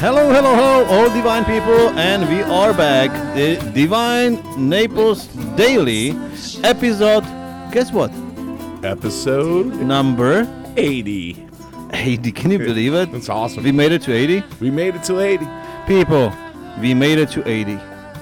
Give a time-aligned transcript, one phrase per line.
[0.00, 3.10] Hello, hello, hello, all divine people, and we are back.
[3.34, 5.26] The Divine Naples
[5.56, 6.12] Daily
[6.64, 7.22] episode.
[7.70, 8.10] Guess what?
[8.82, 11.46] Episode Number 80.
[11.92, 12.32] 80.
[12.32, 13.12] Can you believe it?
[13.12, 13.62] That's awesome.
[13.62, 14.42] We made it to 80.
[14.58, 15.46] We made it to 80.
[15.86, 16.32] People,
[16.80, 17.78] we made it to 80.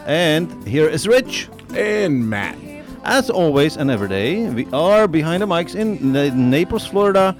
[0.06, 1.48] And here is Rich.
[1.76, 2.58] And Matt.
[3.04, 7.36] As always and every day, we are behind the mics in Naples, Florida,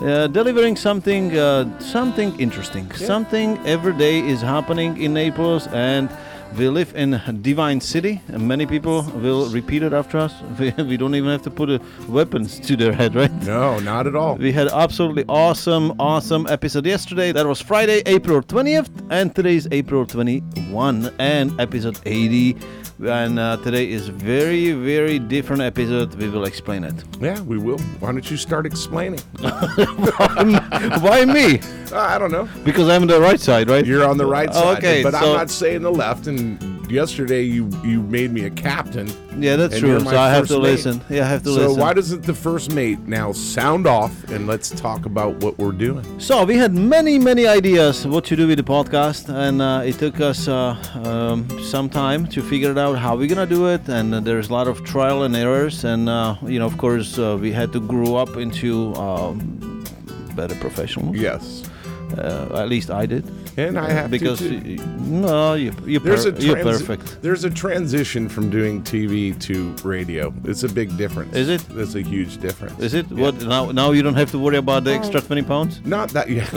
[0.00, 2.90] uh, delivering something, uh, something interesting.
[2.92, 6.08] Something every day is happening in Naples, and
[6.56, 8.20] we live in a divine city.
[8.28, 10.32] And many people will repeat it after us.
[10.58, 13.32] We, we don't even have to put uh, weapons to their head, right?
[13.42, 14.36] No, not at all.
[14.36, 17.32] We had absolutely awesome, awesome episode yesterday.
[17.32, 22.56] That was Friday, April 20th, and today is April 21 and episode 80.
[23.00, 26.14] And uh, today is very, very different episode.
[26.16, 26.94] We will explain it.
[27.20, 27.78] Yeah, we will.
[28.00, 29.20] Why don't you start explaining?
[29.38, 31.60] Why me?
[31.92, 32.48] Uh, I don't know.
[32.64, 33.86] Because I'm on the right side, right?
[33.86, 34.78] You're on the right side.
[34.78, 36.26] Okay, But so- I'm not saying the left.
[36.26, 36.60] And
[36.90, 39.08] yesterday you you made me a captain.
[39.40, 40.00] yeah, that's true.
[40.00, 40.62] So I have to mate.
[40.62, 41.00] listen.
[41.08, 41.74] Yeah, I have to So listen.
[41.76, 45.72] So why doesn't the first mate now sound off and let's talk about what we're
[45.72, 46.04] doing?
[46.20, 49.98] So we had many, many ideas what to do with the podcast, and uh, it
[49.98, 53.88] took us uh, um, some time to figure it out how we're gonna do it.
[53.88, 57.36] And there's a lot of trial and errors, and uh, you know, of course, uh,
[57.40, 59.84] we had to grow up into um,
[60.34, 61.16] better professionals.
[61.16, 61.67] Yes.
[62.16, 63.24] Uh, at least I did,
[63.56, 64.48] And I have because to.
[64.60, 64.76] too.
[64.78, 67.22] y- no, you, you're, There's per- a you're perfect.
[67.22, 70.32] There's a transition from doing TV to radio.
[70.44, 71.34] It's a big difference.
[71.34, 71.64] Is it?
[71.74, 72.78] It's a huge difference.
[72.80, 73.70] Is it what now?
[73.72, 75.80] Now you don't have to worry about the extra 20 pounds.
[75.84, 76.48] Not that yeah.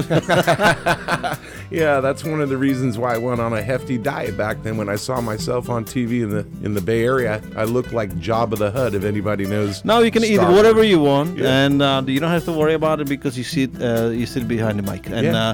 [1.71, 4.77] yeah, that's one of the reasons why I went on a hefty diet back then
[4.77, 7.41] when I saw myself on TV in the in the Bay Area.
[7.55, 9.83] I looked like Jabba the Hutt if anybody knows.
[9.85, 10.57] Now you can eat Star Wars.
[10.57, 11.65] whatever you want, Yeah.
[11.65, 14.47] and uh, you don't have to worry about it because you sit uh, you sit
[14.47, 15.07] behind the mic.
[15.07, 15.31] And Yeah.
[15.41, 15.53] Uh,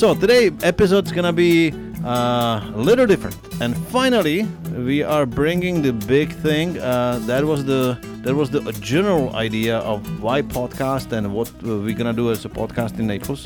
[0.00, 1.72] so today episode's gonna be
[2.04, 3.36] uh, a little different.
[3.62, 4.38] And finally,
[4.90, 6.66] we are bringing the big thing.
[6.78, 7.82] Uh, that was the
[8.24, 8.60] that was the
[8.92, 13.42] general idea of why podcast and what we're gonna do as a podcast in Naples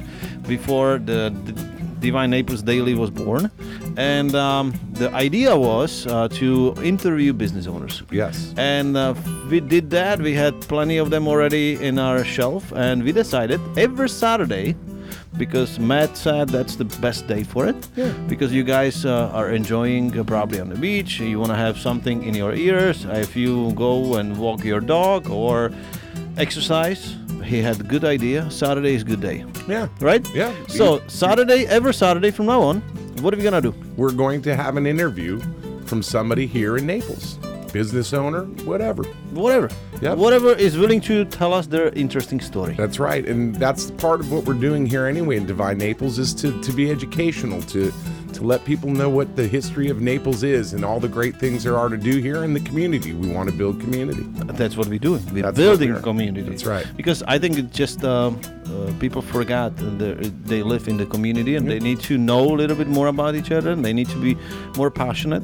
[0.55, 1.21] before the.
[1.47, 1.55] the
[2.01, 3.51] Divine Naples Daily was born,
[3.97, 8.55] and um, the idea was uh, to interview business owners Yes.
[8.57, 9.15] and uh,
[9.51, 13.59] we did that we had plenty of them already in our shelf and we decided
[13.77, 14.77] every saturday
[15.39, 18.13] because matt said that's the best day for it Yeah.
[18.29, 21.79] because you guys uh, are enjoying uh, probably on the beach you want to have
[21.79, 25.71] something in your ears if you go and walk your dog or
[26.37, 29.89] exercise he had a good idea saturday is good day Yeah.
[30.01, 30.53] right Yeah.
[30.67, 32.81] so saturday every saturday from now on
[33.23, 35.41] what are we gonna do We're going to have an interview
[35.87, 37.39] from somebody here in Naples.
[37.73, 39.05] Business owner, whatever.
[39.33, 39.69] whatever
[40.01, 40.19] Yep.
[40.19, 43.27] whatever is willing to tell us their interesting story That's right.
[43.27, 46.73] And that's part of what we're doing here anyway in Divine Naples is to, to
[46.73, 47.93] be educational, to
[48.33, 51.65] to let people know what the history of Naples is and all the great things
[51.65, 53.13] there are to do here in the community.
[53.13, 54.25] We want to build community.
[54.53, 55.25] That's what we're doing.
[55.33, 56.01] We're That's building we are.
[56.01, 56.49] community.
[56.49, 56.87] That's right.
[56.97, 61.69] Because I think it just um, uh, people forgot they live in the community and
[61.71, 63.71] they need to know a little bit more about each other.
[63.73, 64.37] And they need to be
[64.77, 65.43] more passionate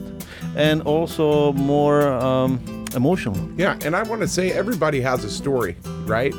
[0.56, 2.61] and also more um,
[2.95, 3.37] emotional.
[3.56, 6.34] Yeah, and I want to say everybody has a story, right?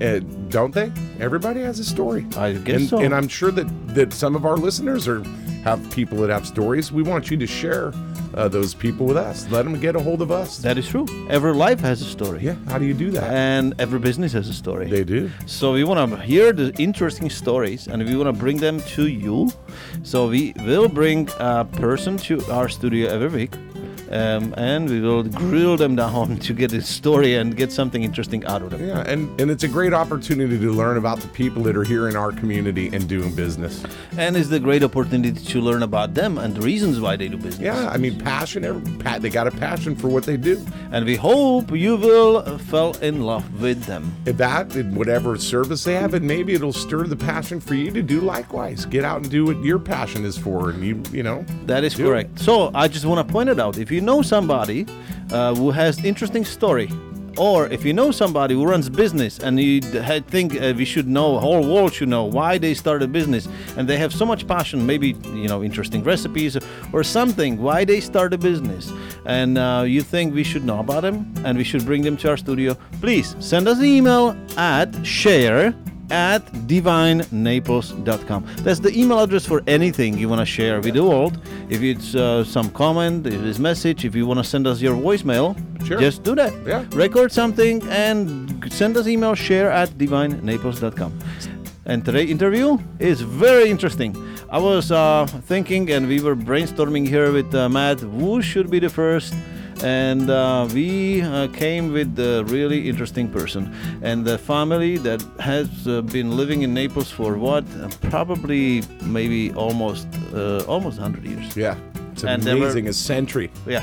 [0.00, 0.90] Uh, don't they?
[1.20, 2.26] Everybody has a story.
[2.36, 2.98] I guess and, so.
[2.98, 5.22] And I'm sure that that some of our listeners are
[5.62, 6.92] have people that have stories.
[6.92, 7.92] We want you to share
[8.34, 9.48] uh, those people with us.
[9.50, 10.58] Let them get a hold of us.
[10.58, 11.06] That is true.
[11.28, 12.42] Every life has a story.
[12.42, 12.56] yeah.
[12.68, 13.24] How do you do that?
[13.24, 14.86] And every business has a story.
[14.88, 15.30] they do.
[15.46, 19.06] So we want to hear the interesting stories and we want to bring them to
[19.06, 19.50] you.
[20.02, 23.54] So we will bring a person to our studio every week.
[24.12, 28.44] Um, and we will grill them down to get a story and get something interesting
[28.44, 28.86] out of them.
[28.86, 32.08] Yeah, and, and it's a great opportunity to learn about the people that are here
[32.08, 33.82] in our community and doing business.
[34.18, 37.36] And it's the great opportunity to learn about them and the reasons why they do
[37.38, 37.60] business.
[37.60, 38.62] Yeah, I mean, passion.
[39.20, 40.64] They got a passion for what they do.
[40.90, 44.14] And we hope you will fall in love with them.
[44.26, 47.90] If that and whatever service they have, and maybe it'll stir the passion for you
[47.92, 48.84] to do likewise.
[48.84, 51.46] Get out and do what your passion is for, and you, you know.
[51.64, 52.08] That is Do it.
[52.08, 52.38] correct.
[52.40, 53.78] So I just want to point it out.
[53.78, 54.86] If you know somebody
[55.30, 56.90] uh, who has interesting story,
[57.38, 61.38] or if you know somebody who runs business and you think uh, we should know,
[61.38, 65.16] whole world should know why they started business, and they have so much passion, maybe
[65.34, 66.58] you know interesting recipes
[66.92, 68.92] or something, why they started business,
[69.24, 72.28] and uh, you think we should know about them and we should bring them to
[72.28, 75.74] our studio, please send us an email at share
[76.12, 78.46] at divinenaples.com.
[78.58, 81.38] That's the email address for anything you want to share with the world.
[81.68, 84.94] If it's uh, some comment, if it's message, if you want to send us your
[84.96, 85.56] voicemail,
[85.86, 85.98] Sure.
[85.98, 86.52] just do that.
[86.66, 86.84] Yeah.
[86.92, 91.18] Record something and send us email share at divinenaples.com.
[91.86, 94.14] And today's interview is very interesting.
[94.48, 98.78] I was uh, thinking, and we were brainstorming here with uh, Matt, who should be
[98.78, 99.34] the first.
[99.82, 105.68] And uh, we uh, came with a really interesting person, and the family that has
[105.86, 111.56] uh, been living in Naples for what, uh, probably maybe almost uh, almost 100 years.
[111.56, 111.76] Yeah.
[112.22, 112.88] It's And they were- amazing.
[112.88, 113.50] A century.
[113.66, 113.82] Yeah,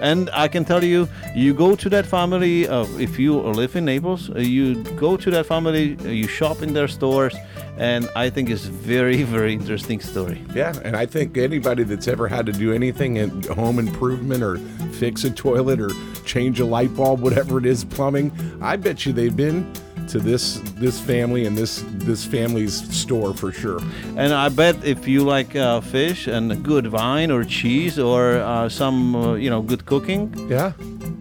[0.00, 2.68] and I can tell you, you go to that family.
[2.68, 5.96] Uh, if you live in Naples, uh, you go to that family.
[6.04, 7.34] Uh, you shop in their stores,
[7.78, 10.40] and I think it's very, very interesting story.
[10.54, 14.58] Yeah, and I think anybody that's ever had to do anything in home improvement or
[14.92, 15.90] fix a toilet or
[16.24, 19.72] change a light bulb, whatever it is, plumbing, I bet you they've been
[20.10, 23.80] to this this family and this this family's store for sure.
[24.16, 28.68] And I bet if you like uh, fish and good wine or cheese or uh,
[28.68, 30.72] some, uh, you know, good cooking, Yeah.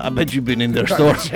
[0.01, 1.15] I bet you've been in their store.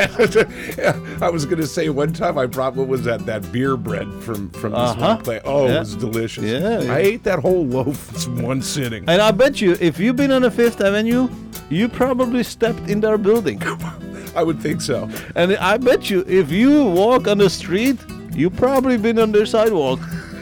[0.77, 4.07] yeah, I was gonna say one time I brought what was that that beer bread
[4.23, 5.07] from from this Uh-huh.
[5.15, 5.41] one place.
[5.45, 5.75] Oh, Yeah.
[5.75, 6.43] it was delicious.
[6.45, 6.93] Yeah, yeah.
[6.93, 9.03] I ate that whole loaf in one sitting.
[9.07, 11.27] and I bet you, if you've been on the Fifth Avenue,
[11.69, 13.61] you probably stepped in their building.
[14.35, 15.09] I would think so.
[15.35, 17.97] And I bet you, if you walk on the street,
[18.33, 19.99] you've probably been on their sidewalk.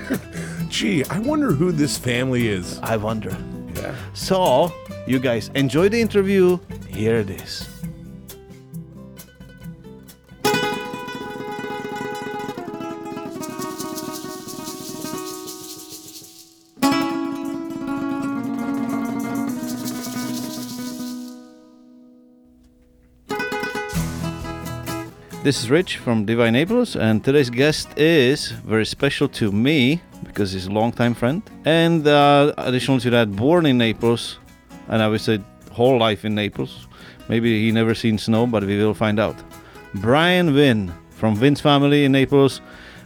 [0.69, 2.79] Gee, I wonder who this family is.
[2.79, 3.35] I wonder.
[3.75, 3.95] Yeah.
[4.13, 4.73] So,
[5.05, 6.59] you guys enjoy the interview.
[6.87, 7.70] Here it is.
[25.43, 30.51] This is Rich from Divine Naples, and today's guest is very special to me because
[30.51, 31.41] he's a longtime friend.
[31.65, 34.37] And uh, additional to that, born in Naples,
[34.87, 35.39] and I would say
[35.71, 36.87] whole life in Naples.
[37.27, 39.35] Maybe he never seen snow, but we will find out.
[39.95, 42.61] Brian Wynn from Wynn's family in Naples,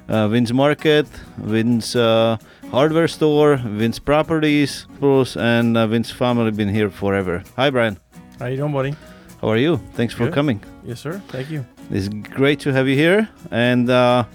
[0.09, 1.07] uh, Wynn's Market,
[1.37, 2.35] Wynn's uh,
[2.69, 7.43] hardware store, Wynn's Properties, Naples, and uh, Wynn's family been here forever.
[7.55, 7.97] Hi, Brian.
[8.39, 8.93] How you doing, buddy?
[9.39, 9.77] How are you?
[9.93, 10.61] Thanks for coming.
[10.83, 11.21] Yes, sir.
[11.29, 11.65] Thank you.
[11.91, 14.25] It's great to have you here, and uh,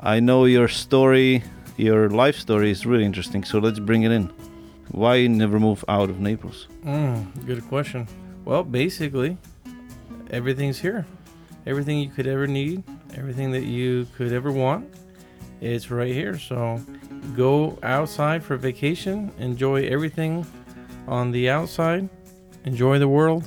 [0.00, 1.42] I know your story,
[1.76, 3.44] your life story is really interesting.
[3.44, 4.30] So let's bring it in.
[4.90, 6.66] Why never move out of Naples?
[6.84, 8.08] Mm, good question.
[8.44, 9.38] Well, basically,
[10.30, 11.06] everything's here.
[11.64, 12.82] Everything you could ever need,
[13.14, 14.92] everything that you could ever want,
[15.60, 16.38] it's right here.
[16.38, 16.82] So
[17.36, 20.44] go outside for vacation, enjoy everything
[21.06, 22.08] on the outside,
[22.64, 23.46] enjoy the world,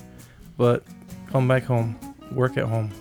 [0.57, 0.83] but
[1.29, 1.97] come back home,
[2.31, 2.91] work at home.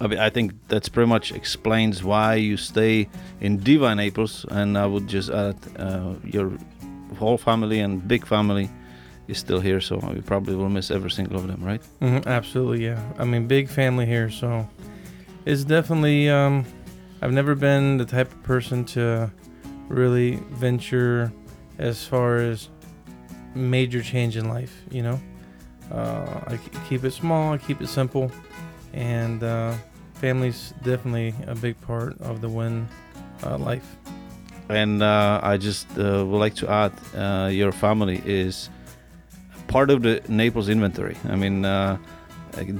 [0.00, 3.08] I mean, I think that's pretty much explains why you stay
[3.40, 6.52] in Diva Naples, and I would just add uh, your
[7.18, 8.70] whole family and big family
[9.26, 11.82] is still here, so you probably will miss every single of them, right?
[12.00, 13.00] hmm absolutely, yeah.
[13.18, 14.68] I mean, big family here, so
[15.44, 16.28] it's definitely.
[16.30, 16.64] Um,
[17.20, 19.30] I've never been the type of person to
[19.88, 21.32] really venture
[21.78, 22.68] as far as
[23.54, 24.82] major change in life.
[24.90, 25.20] You know,
[25.92, 26.58] uh, I
[26.88, 28.30] keep it small, I keep it simple,
[28.92, 29.74] and uh,
[30.20, 32.88] family's definitely a big part of the Wynn
[33.44, 33.96] uh, life.
[34.68, 38.68] And uh, I just uh, would like to add, uh, your family is
[39.66, 41.16] part of the Naples inventory.
[41.28, 41.96] I mean, uh,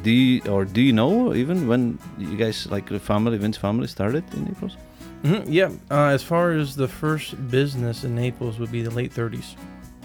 [0.03, 3.87] do you, or do you know even when you guys like the family, Wynn's family,
[3.87, 4.77] started in Naples?
[5.23, 9.13] hmm yeah, uh, as far as the first business in Naples would be the late
[9.13, 9.57] 30s,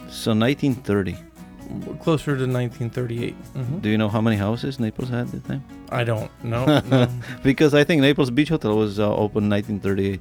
[0.09, 1.15] So 1930.
[1.99, 3.33] Closer to 1938.
[3.33, 5.63] hmm Do you know how many houses Naples had at the time?
[5.89, 6.65] I don't know.
[6.89, 7.07] no.
[7.43, 10.19] Because I think Naples Beach Hotel was uh, opened 1938.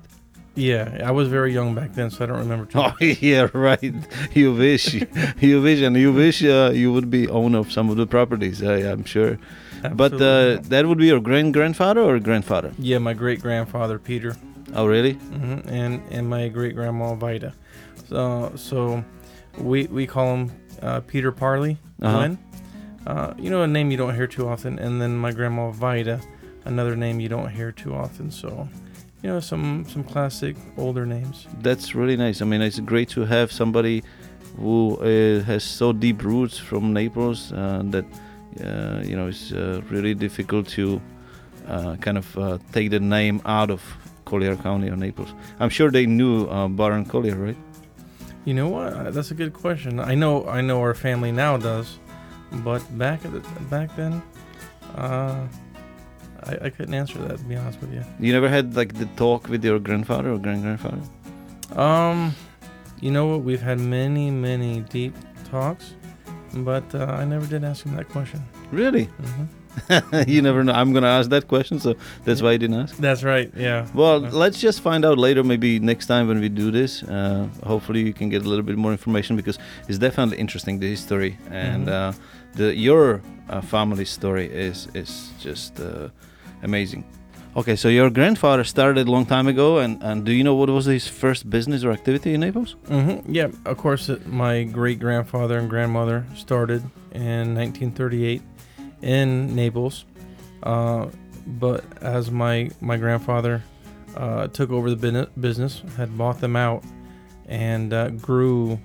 [0.55, 3.95] Yeah, I was very young back then, so I don't remember too Oh yeah, right.
[4.35, 4.93] You wish,
[5.41, 8.63] you wish, and you wish uh, you would be owner of some of the properties.
[8.63, 9.39] Uh, I'm sure.
[9.95, 12.71] But uh, that would be your grand grandfather or grandfather?
[12.79, 14.37] yeah, my great grandfather Peter,
[14.75, 15.15] Oh really?
[15.15, 17.55] hmm and and my great grandma Vida.
[18.09, 19.03] So so
[19.59, 20.51] we we call him
[20.83, 21.79] uh, Peter Parley.
[22.01, 22.17] Uh-huh.
[22.17, 22.39] Glenn.
[23.07, 26.21] Uh, you know, a name you don't hear too often, and then my grandma Vida,
[26.65, 28.31] another name you don't hear too often.
[28.31, 28.69] So,
[29.23, 31.49] you know, some some classic older names.
[31.61, 32.41] That's really nice.
[32.43, 34.05] I mean, it's great to have somebody
[34.57, 38.05] who uh, has so deep roots from Naples uh, that
[38.61, 41.01] uh, you know it's uh, really difficult to
[41.67, 43.83] uh, kind of uh, take the name out of
[44.25, 45.35] Collier County or Naples.
[45.59, 47.57] I'm sure they knew uh, Baron Collier, right?
[48.45, 49.15] You know what?
[49.15, 50.01] That's a good question.
[50.01, 51.99] I know I know our family now does,
[52.65, 54.21] but back at the, back then,
[54.97, 55.47] uh,
[56.45, 58.03] I, I couldn't answer that to be honest with you.
[58.19, 61.03] You never had like the talk with your grandfather or grand grandfather?
[61.81, 62.35] Um,
[63.01, 63.43] you know what?
[63.43, 65.15] We've had many many deep
[65.51, 65.95] talks,
[66.53, 68.43] but uh, I never did ask him that question.
[68.73, 69.05] Really?
[69.05, 69.45] hmm
[70.27, 70.73] you never know.
[70.73, 72.97] I'm gonna ask that question, so that's why I didn't ask.
[72.97, 73.51] That's right.
[73.57, 73.87] Yeah.
[73.95, 75.43] Well, Uh, let's just find out later.
[75.45, 78.77] Maybe next time when we do this, uh, hopefully you can get a little bit
[78.77, 81.93] more information because it's definitely interesting the history and Mhm.
[81.93, 82.13] uh,
[82.57, 85.11] the your uh, family story is is
[85.45, 86.09] just uh,
[86.63, 87.05] amazing.
[87.55, 90.71] Okay, so your grandfather started a long time ago, and, and do you know what
[90.71, 92.77] was his first business or activity in Naples?
[92.89, 96.83] hmm Yeah, of course, my great grandfather and grandmother started
[97.15, 98.41] in 1938
[99.03, 100.05] in Naples.
[100.63, 101.09] Uh,
[101.47, 103.63] but as my, my grandfather
[104.17, 106.85] uh, took over the business, had bought them out,
[107.47, 108.79] and uh, grew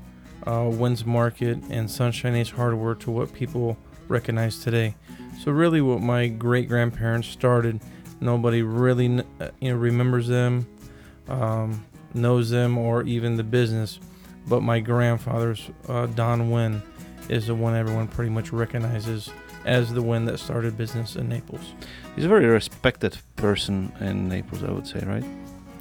[0.46, 4.96] uh, Wynn's Market and Sunshine Ace Hardware to what people recognize today.
[5.44, 7.80] So, really, what my great grandparents started,
[8.20, 10.66] nobody really uh, you know, remembers them
[11.28, 14.00] um, knows them or even the business.
[14.48, 16.82] But my grandfather's uh, Don Wynn
[17.30, 19.30] is the one everyone pretty much recognizes
[19.68, 21.74] as the one that started business in Naples.
[22.16, 25.26] He's a very respected person in Naples, I would say, right?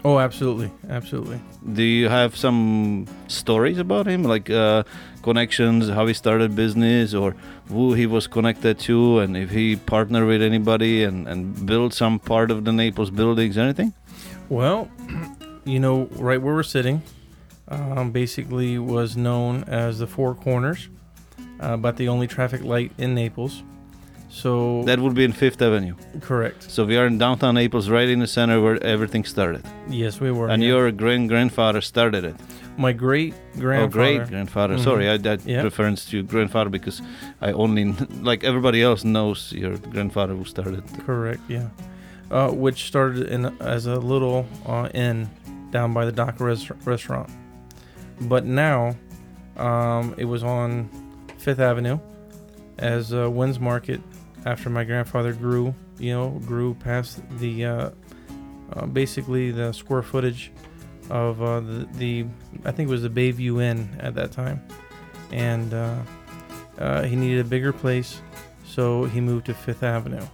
[0.05, 1.40] Oh, absolutely, absolutely.
[1.73, 4.85] Do you have some stories about him, like uh,
[5.23, 7.35] connections, how he started business, or
[7.69, 12.19] who he was connected to, and if he partnered with anybody and, and built some
[12.19, 13.95] part of the Naples buildings, anything?
[14.49, 14.88] Well,
[15.64, 17.02] you know, right where we're sitting,
[17.69, 20.88] um, basically was known as the Four Corners,
[21.59, 23.64] uh, but the only traffic light in Naples.
[24.43, 25.95] So That would be in Fifth Avenue.
[26.21, 26.71] correct.
[26.71, 29.62] So we are in downtown Naples, right in the center where everything started.
[29.88, 30.49] Yes, we were.
[30.52, 30.69] And yeah.
[30.75, 32.35] your grand grandfather started it.
[32.78, 33.85] my great grandfather.
[33.85, 33.88] Oh,
[34.19, 34.75] great grandfather.
[34.76, 34.85] Mhm.
[34.85, 35.62] Sorry, I that Yeah.
[35.62, 37.00] reference to grandfather because
[37.40, 37.85] I only
[38.31, 40.83] like everybody else knows your grandfather who started.
[41.07, 41.40] Correct.
[41.49, 41.69] Yeah.
[42.31, 45.28] Uh, which started in as a little uh, inn
[45.71, 47.31] down by the dock res- restaurant,
[48.33, 48.95] but now
[49.57, 50.88] um, it was on
[51.38, 51.99] Fifth Avenue
[52.78, 54.00] as uh, Wynn's Market.
[54.47, 57.91] After my grandfather grew, you know, grew past the uh,
[58.73, 60.53] uh, basically the square footage
[61.11, 62.26] of uh, the, the
[62.65, 64.62] I think it was the Bayview Inn at that time,
[65.33, 65.99] and uh,
[66.79, 68.21] uh, he needed a bigger place,
[68.65, 70.25] so he moved to Fifth Avenue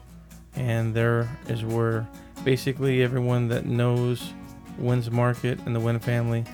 [0.55, 2.07] and there is where
[2.45, 4.33] basically everyone that knows
[4.79, 6.45] Wynn's Market and the Wynn family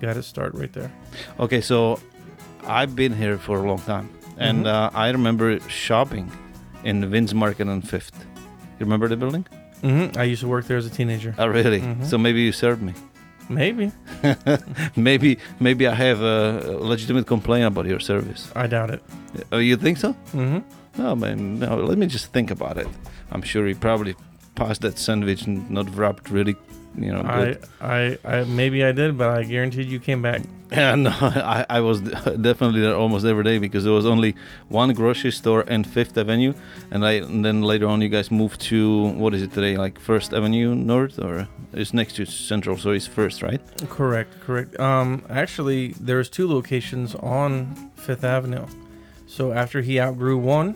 [0.00, 0.90] got to start right there.
[1.38, 2.00] Okay, so
[2.66, 4.74] I've been here for a long time, and Mhm.
[4.74, 6.30] uh, I remember shopping
[6.86, 8.16] in the Wynn's Market on Fifth.
[8.78, 9.44] You remember the building?
[9.82, 11.34] hmm I used to work there as a teenager.
[11.38, 11.80] Oh, really?
[11.80, 12.04] Mhm.
[12.04, 12.92] So maybe you served me.
[13.48, 13.92] Maybe.
[14.96, 18.50] maybe, maybe I have a legitimate complaint about your service.
[18.56, 19.02] I doubt it.
[19.52, 20.14] Oh, you think so?
[20.34, 20.60] Mm-hmm.
[21.02, 21.58] No, man.
[21.58, 22.88] No, let me just think about it.
[23.30, 24.14] I'm sure he probably
[24.54, 26.56] passed that sandwich and not wrapped really,
[26.98, 27.22] you know.
[27.22, 30.42] I, I, I, maybe I did, but I guaranteed you came back.
[30.72, 34.34] Yeah, no, I, I was definitely there almost every day because there was only
[34.68, 36.54] one grocery store in Fifth Avenue,
[36.90, 40.00] and I and then later on you guys moved to what is it today, like
[40.00, 43.60] First Avenue North, or it's next to Central, so it's First, right?
[43.88, 44.78] Correct, correct.
[44.80, 48.66] Um, actually, there's two locations on Fifth Avenue.
[49.28, 50.74] So after he outgrew one,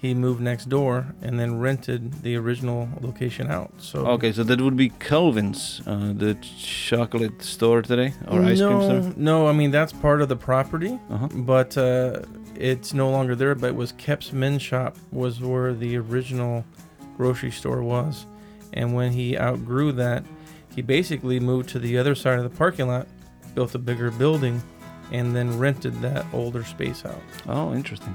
[0.00, 3.72] he moved next door and then rented the original location out.
[3.78, 8.78] So Okay, so that would be Kilwins, uh, the chocolate store today, or ice no,
[8.78, 9.12] cream store.
[9.16, 11.28] No, I mean that's part of the property, Uh huh.
[11.34, 12.20] but uh,
[12.54, 13.54] it's no longer there.
[13.54, 16.64] But it was Kep's Men's Shop was where the original
[17.16, 18.24] grocery store was,
[18.72, 20.24] and when he outgrew that,
[20.76, 23.08] he basically moved to the other side of the parking lot,
[23.56, 24.62] built a bigger building,
[25.10, 27.20] and then rented that older space out.
[27.48, 28.14] Oh, interesting.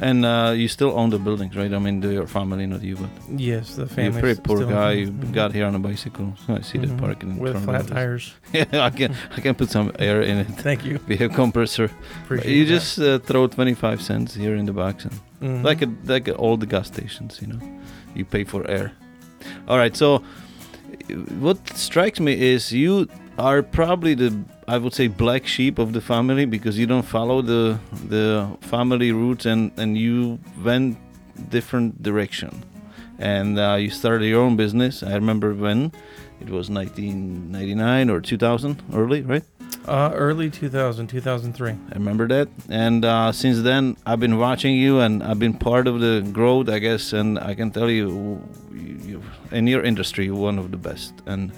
[0.00, 1.72] And uh, you still own the buildings, right?
[1.72, 3.08] I mean, do your family, not you, but
[3.40, 4.02] Yes, the family.
[4.04, 4.92] you're a pretty poor guy.
[4.92, 5.32] You Mhm.
[5.32, 6.34] got here on a bicycle.
[6.48, 6.98] I see that Mhm.
[6.98, 8.34] parking with flat tires.
[8.52, 10.48] yeah, I can I can put some air in it.
[10.62, 10.98] Thank you.
[11.08, 11.88] We have compressor.
[12.24, 12.74] Appreciate you that.
[12.74, 15.64] just uh, throw 25 cents here in the box, and Mhm.
[15.64, 17.60] like a, like all the gas stations, you know,
[18.14, 18.90] you pay for air.
[19.68, 20.22] All right, so
[21.40, 23.06] what strikes me is you
[23.38, 24.32] are probably the
[24.68, 29.12] I would say black sheep of the family because you don't follow the the family
[29.12, 30.98] roots and and you went
[31.50, 32.64] different direction,
[33.18, 35.02] and uh, you started your own business.
[35.02, 35.92] I remember when
[36.40, 39.44] it was 1999 or 2000, early, right?
[39.86, 41.70] uh, early 2000, 2003.
[41.70, 42.48] I remember that.
[42.68, 46.68] And uh, since then, I've been watching you, and I've been part of the growth,
[46.68, 47.12] I guess.
[47.12, 48.42] And I can tell you,
[48.72, 51.14] you, you in your industry, you're one of the best.
[51.26, 51.52] And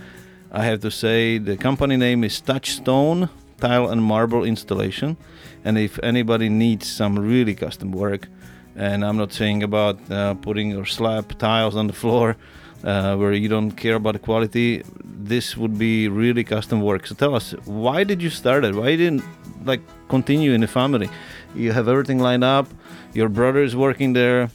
[0.51, 3.29] I have to say, the company name is Touchstone
[3.61, 5.17] Tile and Marble Installation.
[5.65, 8.29] And if anybody needs some really custom work,
[8.75, 12.37] and I'm not saying about uh, putting your slab tiles on the floor
[12.83, 17.07] uh, where you don't care about the quality, this would be really custom work.
[17.07, 18.75] So tell us, why did you start it?
[18.75, 19.25] Why didn't
[19.65, 21.11] like continue in the family?
[21.55, 22.69] You have everything lined up.
[23.13, 24.51] Your brother is working there.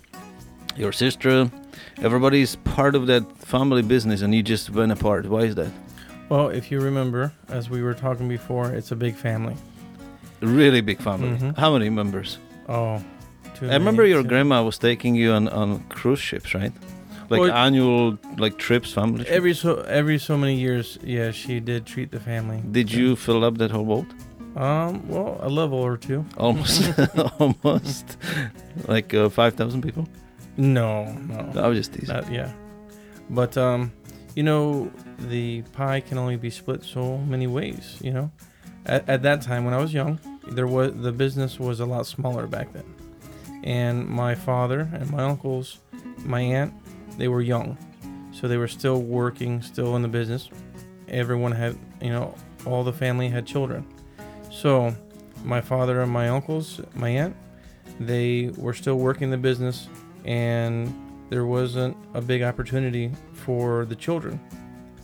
[0.76, 1.50] your sister,
[2.02, 5.26] everybody's part of that family business, and you just went apart.
[5.28, 5.72] Why is that?
[6.30, 9.56] Well, if you remember, as we were talking before, it's a big family.
[10.42, 11.30] Really big family.
[11.38, 11.58] Mhm.
[11.58, 12.38] How many members?
[12.68, 13.02] Oh,
[13.56, 16.72] too I remember your grandma was taking you on, on cruise ships, right?
[17.30, 19.18] Like Well, annual like trips, family.
[19.24, 19.32] trips.
[19.32, 22.62] Every so every so many years, yeah, she did treat the family.
[22.72, 24.08] Did you fill up that whole boat?
[24.56, 26.26] Um, well, a level or two.
[26.38, 26.92] Almost,
[27.40, 28.18] almost,
[28.88, 30.08] like uh, five thousand people.
[30.58, 32.16] No, no, I was just teasing.
[32.16, 32.52] not yeah.
[33.30, 33.92] But um,
[34.36, 37.98] you know, the pie can only be split so many ways.
[38.02, 38.32] You know,
[38.86, 42.06] at, at that time when I was young, there was the business was a lot
[42.06, 42.86] smaller back then,
[43.64, 45.80] and my father and my uncles,
[46.20, 46.74] my aunt,
[47.18, 47.78] they were young,
[48.32, 50.50] so they were still working, still in the business.
[51.08, 53.86] Everyone had, you know, all the family had children.
[54.52, 54.96] So,
[55.44, 57.36] my father and my uncles, my aunt,
[58.00, 59.88] they were still working the business,
[60.26, 60.94] and
[61.30, 64.40] there wasn't a big opportunity for the children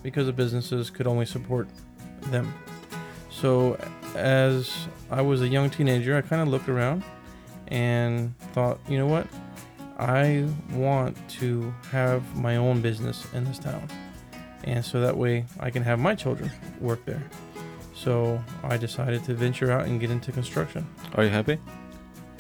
[0.04, 1.68] because the businesses could only support
[2.28, 2.54] them.
[3.32, 3.80] So,
[4.16, 7.04] as I was a young teenager, I kind of looked around
[7.68, 9.28] and thought, you know what?
[9.98, 13.88] I want to have my own business in this town.
[14.64, 17.22] And so that way I can have my children work there.
[17.94, 20.88] So I decided to venture out and get into construction.
[21.16, 21.58] Are you happy?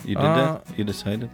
[0.06, 0.78] You did Uh, that.
[0.78, 1.30] You decided.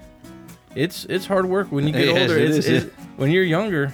[0.76, 2.38] It's it's hard work when you get Yes, older.
[2.38, 3.94] it it's, is, it's- when you're younger,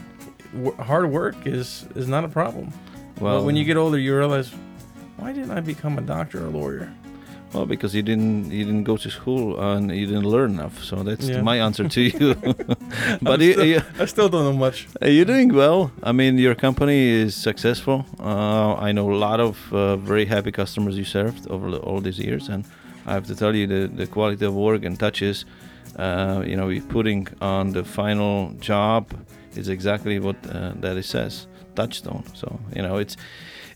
[0.53, 2.71] w- hard work is is not a problem.
[3.19, 4.51] Well, but when you get older, you realize,
[5.17, 6.89] why didn't I become a doctor or a lawyer?
[7.53, 10.81] well, because you didn't you didn't go to school and you didn't learn enough.
[10.83, 11.41] So that's Yeah.
[11.43, 12.35] my answer to you.
[13.21, 14.87] but you, still- you, I still don't know much.
[15.01, 15.91] You're doing well.
[16.01, 18.05] I mean, your company is successful.
[18.19, 22.17] Uh, I know a lot of uh, very happy customers you served over all these
[22.19, 22.63] years, and
[23.05, 25.45] I have to tell you the, the quality of work and touches,
[25.97, 29.13] uh, you know, you're putting on the final job
[29.55, 32.23] is exactly what uh, that it says, touchstone.
[32.33, 33.17] So you know, it's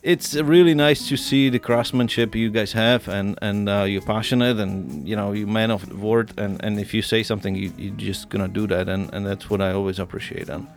[0.02, 4.58] it's really nice to see the craftsmanship you guys have, and and uh, you're passionate,
[4.58, 7.74] and you know, you're man of the word, and and if you say something, you
[7.78, 10.68] you're just gonna do that, and and that's what I always appreciate on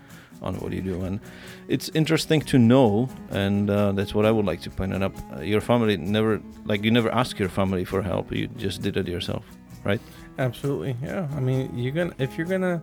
[0.43, 1.03] on what you do.
[1.03, 1.21] And
[1.69, 5.15] it's interesting to know and uh, that's what i would like to point it up.
[5.37, 8.33] Uh, your family never like you never ask your family for help.
[8.33, 9.45] You just did it yourself
[10.39, 11.27] Absolutely, yeah.
[11.35, 12.81] I mean, you're gonna if you're gonna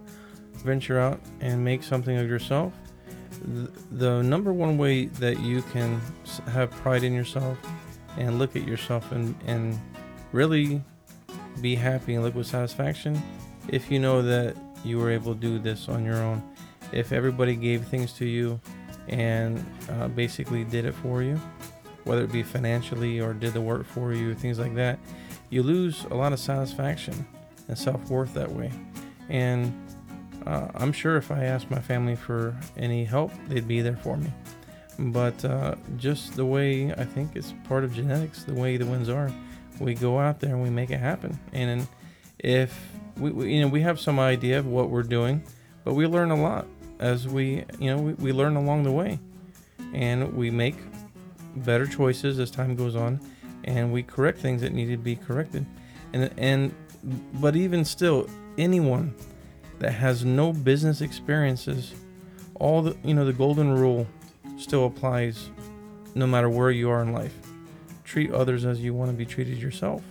[0.58, 2.74] venture out and make something of yourself,
[3.46, 6.02] th- the number one way that you can
[6.48, 7.58] have pride in yourself
[8.18, 9.80] and look at yourself and and
[10.34, 10.84] really
[11.62, 13.22] be happy and look with satisfaction
[13.70, 16.44] if you know that you were able to do this on your own.
[16.92, 18.60] If everybody gave things to you
[19.08, 21.40] and uh, basically did it for you,
[22.04, 25.00] whether it be financially or did the work for you, things like that,
[25.50, 27.26] you lose a lot of satisfaction
[27.68, 28.72] and self worth that way.
[29.30, 29.74] And
[30.46, 34.18] uh, I'm sure if I asked my family for any help, they'd be there for
[34.18, 34.32] me.
[34.98, 39.14] But uh, just the way I think it's part of genetics, the way the Wynns
[39.14, 39.32] are,
[39.80, 41.38] we go out there and we make it happen.
[41.52, 41.88] And
[42.40, 45.44] if we, we you know, we have some idea of what we're doing,
[45.84, 46.66] but we learn a lot
[47.00, 49.20] as we, you know, we, we learn along the way,
[49.94, 50.76] and we make
[51.58, 53.20] better choices as time goes on,
[53.66, 55.66] and we correct things that need to be corrected.
[56.14, 56.76] And and
[57.36, 59.14] but even still, anyone
[59.80, 61.94] that has no business experiences,
[62.56, 64.08] all the you know the golden rule
[64.58, 65.50] still applies,
[66.16, 67.34] no matter where you are in life.
[68.04, 70.02] Treat others as you want to be treated yourself.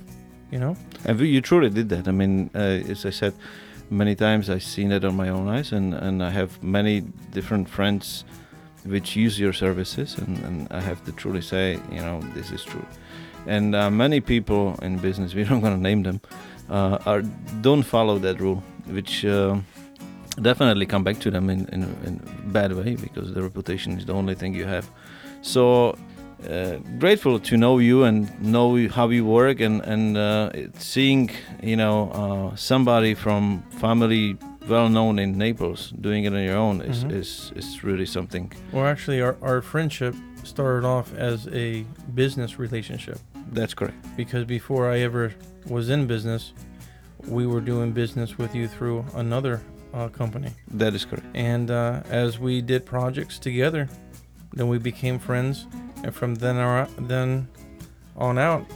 [0.50, 0.76] You know.
[1.04, 3.34] and you truly did that i mean uh, as i said
[3.90, 7.00] many times i've seen it on my own eyes and and i have many
[7.32, 8.24] different friends
[8.84, 12.62] which use your services and, and i have to truly say you know this is
[12.62, 12.86] true
[13.46, 16.20] and uh, many people in business we're not going to name them
[16.70, 17.22] are
[17.60, 19.56] don't follow that rule which uh,
[20.42, 24.04] definitely come back to them in, in, in a bad way because the reputation is
[24.04, 24.86] the only thing you have.
[25.42, 25.96] So
[26.50, 31.30] uh, grateful to know you and know how you work and and uh, seeing
[31.62, 34.36] you know uh, somebody from family
[34.68, 37.12] well known in Naples doing it on your own is Mhm.
[37.20, 38.52] is, is really something.
[38.72, 43.18] Well, actually, our, our friendship started off as a business relationship.
[43.52, 43.96] That's correct.
[44.16, 45.32] Because before I ever
[45.66, 46.52] was in business,
[47.26, 49.60] we were doing business with you through another
[49.94, 50.50] uh, company.
[50.72, 53.88] that is correct And uh, as we did projects together,
[54.52, 55.66] then we became friends.
[56.02, 57.48] And from then, on, then
[58.16, 58.66] on out,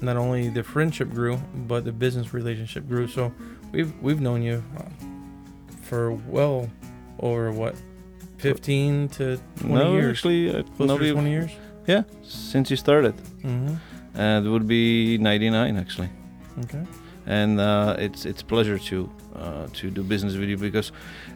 [0.00, 3.06] not only the friendship grew, but the business relationship grew.
[3.08, 3.32] So
[3.72, 4.82] we've we've known you uh,
[5.82, 6.68] for well
[7.20, 7.74] over what,
[8.38, 10.10] 15 to 20 no years.
[10.18, 11.50] actually uh, to 20 years.
[11.86, 13.74] yeah since you started hmm
[14.18, 16.08] uh, it would be 99 actually
[16.64, 16.84] Okay.
[17.26, 20.92] and uh, it's it's pleasure to uh, to do business with you because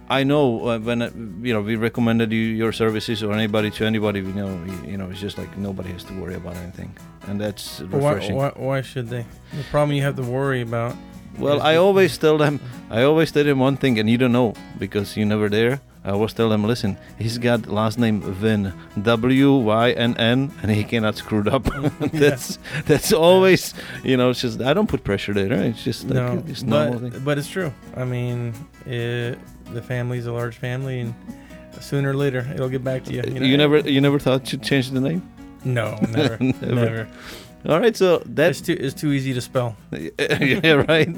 [0.08, 1.10] I know uh, when uh,
[1.42, 4.96] you know we recommended you your services or anybody to anybody we know you, you
[4.96, 6.90] know it's just like nobody has to worry about anything,
[7.26, 8.36] and that's But why, refreshing.
[8.36, 9.24] why, why should they?
[9.56, 10.94] The problem you have to worry about.
[11.38, 12.58] Well, I always tell them,
[12.90, 15.80] I always tell them one thing, and you don't know because you're never there.
[16.04, 20.70] I was tell him, listen, he's got last name Wynn, W Y N N, and
[20.70, 21.64] he cannot screw it up.
[22.12, 25.48] that's that's always, you know, it's just I don't put pressure there.
[25.50, 25.66] Right?
[25.66, 27.24] It's just like no, it's normal but, thing.
[27.24, 27.72] but it's true.
[27.96, 28.54] I mean,
[28.86, 29.38] it,
[29.72, 31.14] the family's a large family, and
[31.80, 33.22] sooner or later it'll get back to you.
[33.26, 35.22] You, You, never you never thought to change the name?
[35.64, 36.74] No, never, Never.
[36.74, 37.08] never.
[37.66, 39.76] All right, so that's too it's too easy to spell.
[39.92, 41.08] yeah, right.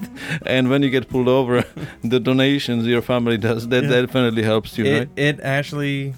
[0.47, 1.65] And when you get pulled over,
[2.03, 4.01] the donations your family does that Yeah.
[4.03, 5.09] definitely helps you, It right?
[5.17, 6.15] it actually,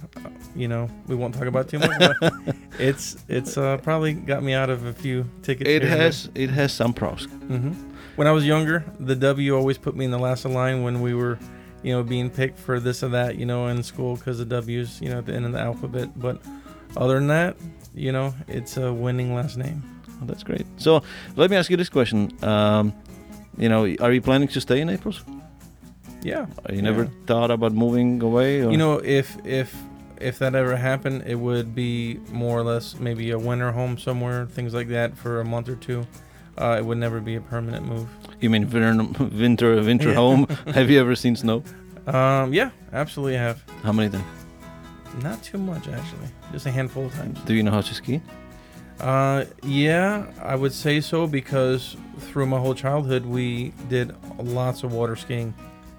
[0.54, 1.98] you know, we won't talk about too much.
[1.98, 2.32] But
[2.78, 5.68] it's it's uh, probably got me out of a few tickets.
[5.68, 7.24] It has it has some pros.
[7.48, 7.72] hmm
[8.16, 11.00] When I was younger, the W always put me in the last of line when
[11.02, 11.36] we were,
[11.82, 15.00] you know, being picked for this or that, you know, in school because the W's,
[15.02, 16.08] you know, at the end of the alphabet.
[16.16, 16.40] But
[16.96, 17.56] other than that,
[17.94, 19.82] you know, it's a winning last name.
[20.22, 20.66] Oh, that's great.
[20.76, 21.02] So
[21.36, 22.30] let me ask you this question.
[22.44, 22.92] Um,
[23.58, 25.24] you know, are you planning to stay in Naples?
[26.22, 26.46] Yeah.
[26.72, 27.10] You never Yeah.
[27.26, 28.60] thought about moving away?
[28.62, 28.70] Or?
[28.70, 29.74] You know, if if
[30.20, 34.46] if that ever happened, it would be more or less maybe a winter home somewhere,
[34.46, 36.06] things like that, for a month or two.
[36.56, 38.06] Uh, it would never be a permanent move.
[38.40, 40.14] you mean winter, winter, winter Yeah.
[40.14, 40.46] home?
[40.74, 41.62] Have you ever seen snow?
[42.06, 43.62] Um, yeah, absolutely have.
[43.82, 44.24] How many times?
[45.22, 47.38] Not too much actually, just a handful of times.
[47.46, 48.20] Do you know how to ski?
[49.02, 54.92] Uh, yeah, I would say so because through my whole childhood we did lots of
[54.92, 55.52] water skiing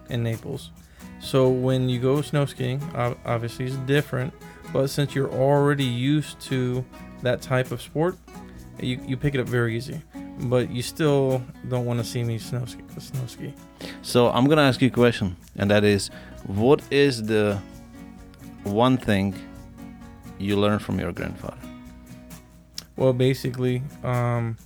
[0.10, 0.72] in Naples.
[1.20, 2.82] So when you go snow skiing,
[3.26, 4.34] obviously it's different,
[4.72, 6.86] but since you're already used to
[7.24, 8.18] that type of sport,
[8.80, 10.02] you, you pick it up very easy.
[10.40, 13.54] But you still don't want to see me snow ski, snow ski.
[14.02, 16.10] So I'm gonna ask you a question, and that is,
[16.48, 17.60] what is the
[18.64, 19.36] one thing
[20.40, 21.58] you learned from your grandfather?
[22.96, 24.58] Well, basically, um,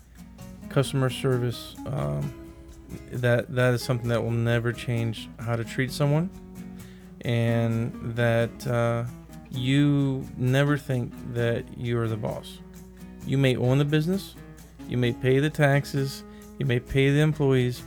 [0.69, 1.75] customer service.
[1.85, 2.33] Um,
[3.11, 5.29] that that is something that will never change.
[5.39, 6.29] How to treat someone,
[7.21, 9.05] and that uh,
[9.49, 12.59] you never think that you are the boss.
[13.25, 14.35] You may own the business,
[14.87, 16.23] you may pay the taxes,
[16.59, 17.83] you may pay the employees,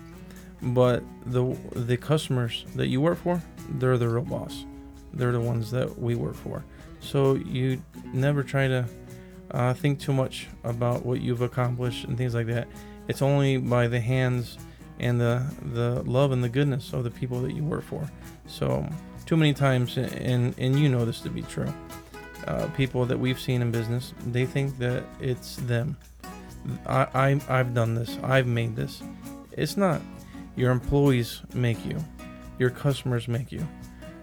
[0.62, 4.64] but the the customers that you work for, they're the real boss.
[5.12, 6.64] They're the ones that we work for.
[7.00, 8.84] So you never try to
[9.52, 12.68] uh, think too much about what you've accomplished and things like that.
[13.08, 14.58] It's only by the hands
[15.00, 18.08] and the the love and the goodness of the people that you work for.
[18.46, 18.86] So
[19.26, 21.72] too many times, and and you know this to be true.
[22.46, 25.96] Uh, people that we've seen in business, they think that it's them.
[26.86, 28.18] I, I I've done this.
[28.22, 29.02] I've made this.
[29.52, 30.00] It's not.
[30.56, 32.02] Your employees make you.
[32.58, 33.66] Your customers make you.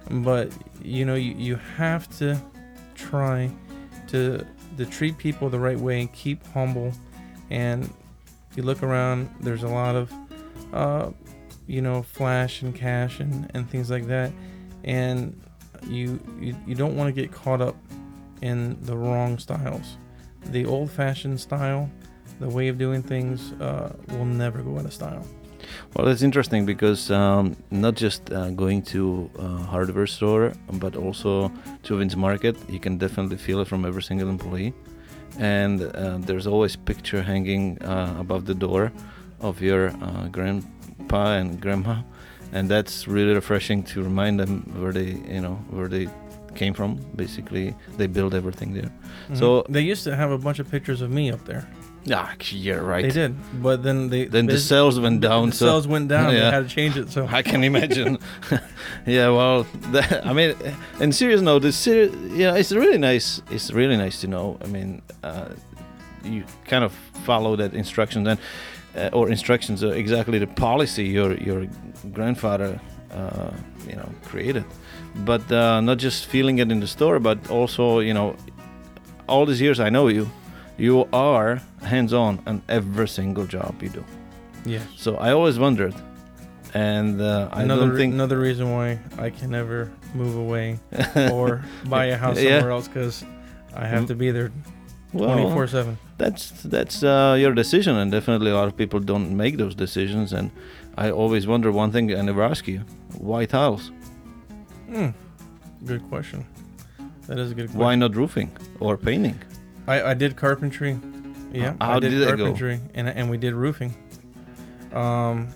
[0.10, 2.40] But you know you, you have to
[2.96, 3.50] try
[4.08, 4.46] to
[4.78, 6.92] to treat people the right way and keep humble.
[7.50, 7.92] And
[8.56, 10.12] you look around there's a lot of
[10.74, 11.12] uh,
[11.68, 14.32] you know flash and cash and, and things like that.
[14.84, 15.40] And
[15.88, 17.76] you you, you don't want to get caught up
[18.42, 19.98] in the wrong styles.
[20.46, 21.90] The old fashioned style
[22.40, 25.26] the way of doing things uh, will never go out of style
[25.96, 31.52] Well, it's interesting because um, not just uh, going to a hardware store, but also
[31.84, 34.74] to Wynn's Market, you can definitely feel it from every single employee.
[35.40, 38.92] And uh, there's always picture hanging uh, above the door
[39.40, 42.02] of your uh, grandpa and grandma,
[42.54, 46.08] and that's really refreshing to remind them where they, you know, where they
[46.56, 46.96] came from.
[47.16, 48.92] Basically, they built everything there.
[49.36, 51.68] So- they used to have a bunch of pictures of me up there
[52.12, 53.04] Ah, yeah, right.
[53.04, 56.34] they did but then they Then the sales went down, the so sales went down
[56.34, 56.39] Yeah.
[56.39, 58.17] they had to change it so I can imagine.
[59.06, 60.56] yeah, well, that, I mean,
[61.00, 63.41] in serious note, it's yeah, it's really nice.
[63.52, 64.58] It's really nice to know.
[64.63, 65.50] I mean, uh,
[66.24, 66.91] you kind of
[67.26, 68.39] follow that instructions and
[68.96, 71.67] uh, or instructions are exactly the policy your your
[72.13, 72.80] grandfather,
[73.12, 73.52] uh,
[73.89, 74.63] you know, created.
[75.26, 78.36] But uh, not just feeling it in the store, but also, you know,
[79.28, 80.28] all these years I know you,
[80.78, 84.04] you are hands-on on every single job you do.
[84.66, 85.94] yes So I always wondered,
[86.74, 90.80] and uh, I another don't think another reason why I can never move away
[91.32, 92.58] or buy a house Yeah.
[92.60, 93.26] somewhere else because
[93.76, 94.52] I have to be there
[95.12, 95.98] twenty four seven.
[96.18, 100.34] that's that's uh, your decision, and definitely a lot of people don't make those decisions.
[100.34, 100.50] And
[100.98, 102.80] I always wonder one thing, I never ask you:
[103.30, 103.92] why tiles?
[104.90, 105.10] Hmm.
[105.86, 106.46] Good question.
[107.28, 107.80] That is a good question.
[107.86, 109.38] Why not roofing or painting?
[109.88, 111.00] I, I did carpentry.
[111.52, 112.28] Yeah, How I did go?
[112.28, 113.93] carpentry and and we did roofing.
[114.93, 115.50] Um,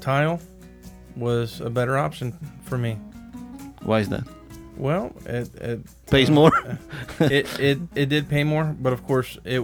[0.00, 0.40] tile
[1.16, 2.98] was a better option for me.
[3.82, 4.24] Why is that?
[4.76, 6.52] Well, it it Pays uh, more.
[7.20, 9.60] it, it it did pay more, but of course it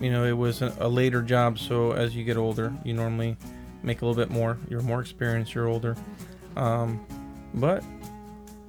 [0.00, 1.58] you know it was a, a later job.
[1.58, 3.36] So as you get older, you normally
[3.82, 4.58] make a little bit more.
[4.68, 5.54] You're more experienced.
[5.54, 5.96] You're older,
[6.56, 7.04] um,
[7.54, 7.82] but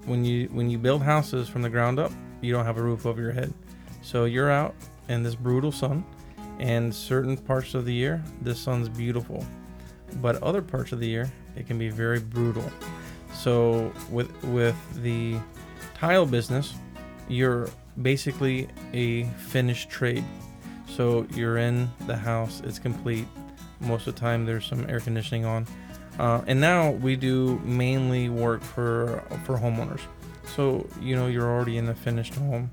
[0.05, 3.05] when you when you build houses from the ground up, you don't have a roof
[3.05, 3.53] over your head.
[4.03, 4.75] So you're out
[5.09, 6.05] in this brutal sun,
[6.59, 9.43] and certain parts of the year this sun's beautiful,
[10.21, 12.69] but other parts of the year it can be very brutal.
[13.33, 15.37] So with with the
[15.95, 16.75] tile business,
[17.27, 17.69] you're
[18.01, 20.23] basically a finished trade.
[20.87, 23.27] So you're in the house, it's complete.
[23.79, 25.65] Most of the time, there's some air conditioning on.
[26.19, 30.01] Uh, and now we do mainly work for for homeowners.
[30.55, 32.69] So you know you're already in a finished home.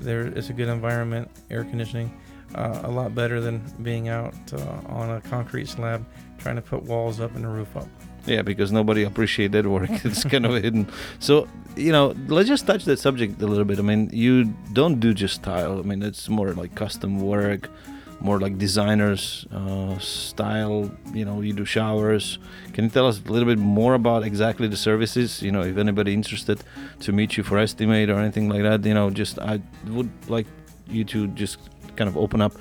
[0.00, 2.10] There is a good environment, air conditioning,
[2.54, 6.04] uh, a lot better than being out uh, on a concrete slab
[6.38, 7.88] trying to put walls up and a roof up.
[8.26, 9.90] Yeah, because nobody appreciate that work.
[10.04, 10.88] It's kind of hidden.
[11.18, 13.78] So you know, let's just touch that subject a little bit.
[13.78, 15.78] I mean, you don't do just tile.
[15.78, 17.70] I mean, it's more like custom work,
[18.20, 20.90] more like designers uh, style.
[21.12, 22.38] You know, you do showers.
[22.72, 25.42] Can you tell us a little bit more about exactly the services?
[25.42, 26.62] You know, if anybody interested
[27.00, 30.46] to meet you for estimate or anything like that, you know, just I would like
[30.88, 31.58] you to just
[31.96, 32.52] kind of open up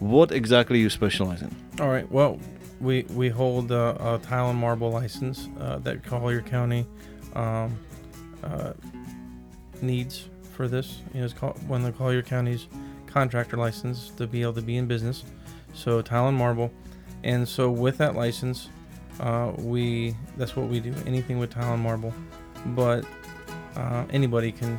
[0.00, 1.54] what exactly you specialize in.
[1.80, 2.10] All right.
[2.10, 2.38] Well,
[2.80, 6.86] we we hold a, a tile and marble license uh, that Collier County
[7.34, 7.78] um,
[8.42, 8.72] uh,
[9.80, 11.00] needs for this.
[11.14, 12.66] You know, it's called one of the Collier County's
[13.12, 15.24] contractor license to be able to be in business.
[15.74, 16.70] So tile and marble,
[17.24, 18.68] and so with that license,
[19.20, 20.94] uh, we that's what we do.
[21.06, 22.12] Anything with tile and marble,
[22.66, 23.04] but
[23.76, 24.78] uh, anybody can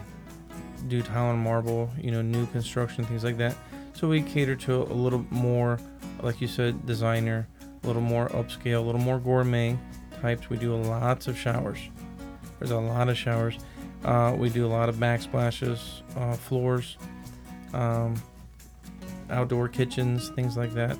[0.87, 1.89] do tile and marble.
[1.99, 3.55] You know, new construction things like that.
[3.93, 5.79] So we cater to a little more,
[6.21, 7.47] like you said, designer,
[7.83, 9.77] a little more upscale, a little more gourmet
[10.21, 10.49] types.
[10.49, 11.79] We do lots of showers.
[12.59, 13.57] There's a lot of showers.
[14.03, 16.97] Uh, we do a lot of backsplashes, uh, floors,
[17.73, 18.15] um,
[19.29, 20.97] outdoor kitchens, things like that.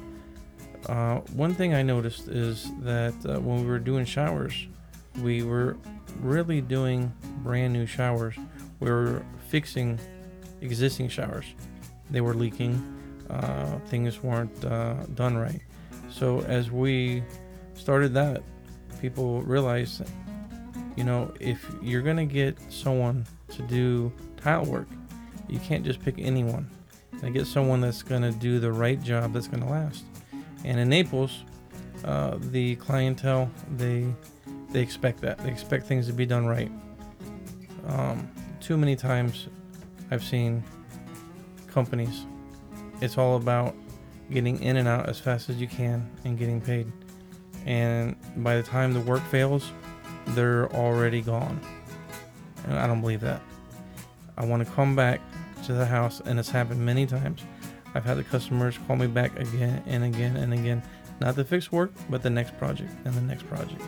[0.88, 4.68] Uh, one thing I noticed is that uh, when we were doing showers,
[5.22, 5.78] we were
[6.20, 8.36] really doing brand new showers.
[8.80, 10.00] We were fixing
[10.62, 11.46] existing showers.
[12.10, 12.82] They were leaking.
[13.30, 15.62] Uh, things weren't uh, done right.
[16.10, 17.24] So as we
[17.76, 18.44] started that,
[19.02, 20.04] people realized,
[20.96, 24.88] you know, if you're gonna get someone to do tile work,
[25.48, 26.70] you can't just pick anyone.
[27.22, 30.04] I get someone that's gonna do the right job that's gonna last.
[30.66, 31.44] And in Naples,
[32.04, 34.06] uh, the clientele they
[34.72, 35.38] they expect that.
[35.40, 36.72] They expect things to be done right.
[37.88, 38.30] Um,
[38.60, 39.48] too many times,
[40.10, 40.64] I've seen
[41.68, 42.26] companies.
[43.02, 43.76] It's all about
[44.32, 46.92] getting in and out as fast as you can and getting paid.
[47.66, 49.72] And by the time the work fails,
[50.28, 51.60] they're already gone.
[52.66, 53.42] And I don't believe that.
[54.38, 55.22] I want to come back
[55.64, 57.42] to the house, and it's happened many times.
[57.96, 60.82] I've had the customers call me back again and again and again,
[61.20, 63.82] not to fix work, but the next project and the next project.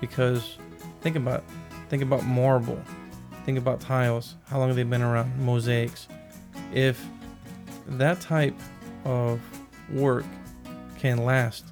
[0.00, 0.58] Because
[1.00, 1.44] think about
[1.88, 2.80] think about marble,
[3.44, 4.36] think about tiles.
[4.48, 5.36] How long have they been around?
[5.44, 6.08] Mosaics.
[6.72, 7.04] If
[7.86, 8.58] that type
[9.04, 9.40] of
[9.92, 10.24] work
[10.98, 11.64] can last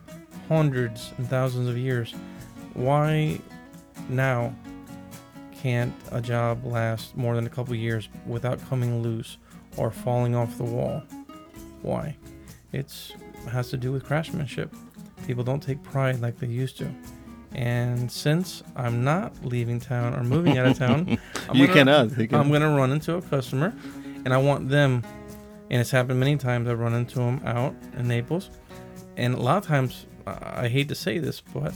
[0.48, 2.14] hundreds and thousands of years,
[2.74, 3.40] why
[4.08, 4.54] now
[5.62, 9.38] can't a job last more than a couple years without coming loose
[9.76, 11.02] or falling off the wall?
[11.82, 12.16] Why?
[12.72, 13.12] It's
[13.46, 14.72] it has to do with craftsmanship.
[15.26, 16.90] People don't take pride like they used to.
[17.54, 22.18] And since I'm not leaving town or moving out of town, I'm you gonna- cannot.
[22.18, 23.72] You I'm gonna run into a customer,
[24.24, 25.02] and I want them.
[25.70, 26.68] And it's happened many times.
[26.68, 28.50] I've run into them out in Naples,
[29.16, 31.72] and a lot of times I I hate to say this, but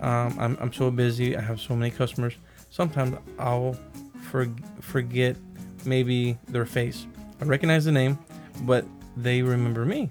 [0.00, 1.36] um, I'm I'm so busy.
[1.36, 2.34] I have so many customers.
[2.70, 3.76] Sometimes I'll
[4.22, 4.48] for,
[4.80, 5.36] forget
[5.84, 7.06] maybe their face.
[7.40, 8.18] I recognize the name,
[8.62, 8.84] but
[9.16, 10.10] they remember me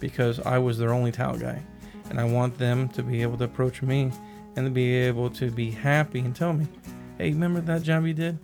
[0.00, 1.62] because I was their only towel guy,
[2.10, 4.10] and I want them to be able to approach me
[4.56, 6.66] and to be able to be happy and tell me,
[7.18, 8.38] "Hey, remember that job you did?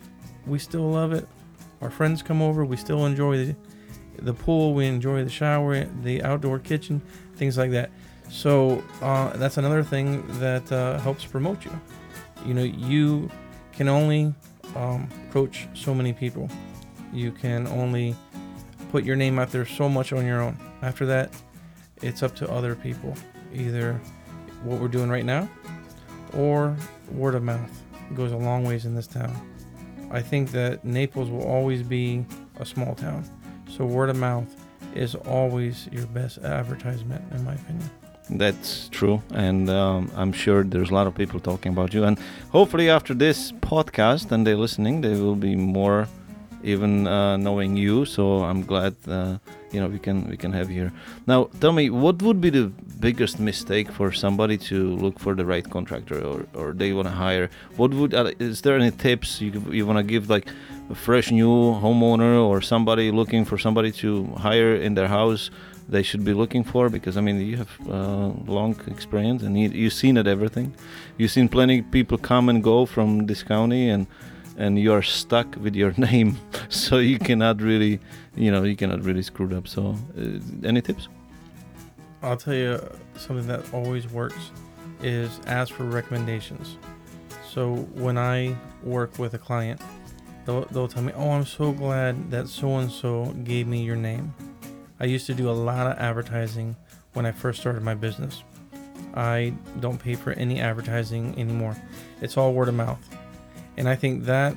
[0.46, 1.26] We still love it.
[1.80, 2.64] Our friends come over.
[2.64, 3.56] We still enjoy the
[4.22, 4.74] the pool.
[4.74, 7.00] We enjoy the shower, the outdoor kitchen,
[7.36, 7.90] things like that."
[8.28, 11.80] So uh, that's another thing that uh, helps promote you.
[12.46, 13.30] You know, you
[13.72, 14.34] can only
[14.76, 16.48] um, approach so many people.
[17.12, 18.14] You can only
[18.90, 20.56] put your name out there so much on your own.
[20.82, 21.32] After that,
[22.02, 23.14] it's up to other people.
[23.52, 24.00] Either
[24.62, 25.48] what we're doing right now
[26.34, 26.76] or
[27.12, 27.82] word of mouth
[28.14, 29.34] goes a long ways in this town.
[30.10, 32.24] I think that Naples will always be
[32.58, 33.24] a small town.
[33.68, 34.48] So word of mouth
[34.94, 37.90] is always your best advertisement in my opinion.
[38.32, 42.04] That's true, and um, I'm sure there's a lot of people talking about you.
[42.04, 42.16] And
[42.50, 46.06] hopefully, after this podcast and they're listening, they will be more
[46.62, 48.04] even uh, knowing you.
[48.04, 49.38] So I'm glad uh,
[49.72, 50.92] you know we can we can have here.
[51.26, 52.66] Now, tell me, what would be the
[53.00, 57.14] biggest mistake for somebody to look for the right contractor or, or they want to
[57.14, 57.50] hire?
[57.76, 60.46] What would uh, is there any tips you you want to give like
[60.88, 65.50] a fresh new homeowner or somebody looking for somebody to hire in their house?
[65.90, 69.68] They should be looking for because I mean you have uh, long experience and you,
[69.70, 70.72] you've seen it everything.
[71.18, 74.06] You've seen plenty of people come and go from this county and
[74.56, 76.36] and you are stuck with your name,
[76.68, 77.98] so you cannot really,
[78.36, 79.66] you know, you cannot really screw it up.
[79.66, 81.08] So, uh, any tips?
[82.22, 82.78] I'll tell you
[83.16, 84.50] something that always works
[85.02, 86.76] is ask for recommendations.
[87.50, 89.80] So when I work with a client,
[90.44, 93.96] they'll, they'll tell me, "Oh, I'm so glad that so and so gave me your
[93.96, 94.34] name."
[95.00, 96.76] I used to do a lot of advertising
[97.14, 98.42] when I first started my business.
[99.14, 101.76] I don't pay for any advertising anymore.
[102.20, 103.00] It's all word of mouth.
[103.76, 104.56] And I think that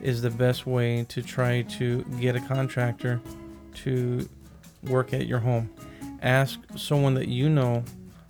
[0.00, 3.20] is the best way to try to get a contractor
[3.74, 4.28] to
[4.84, 5.68] work at your home.
[6.22, 7.84] Ask someone that you know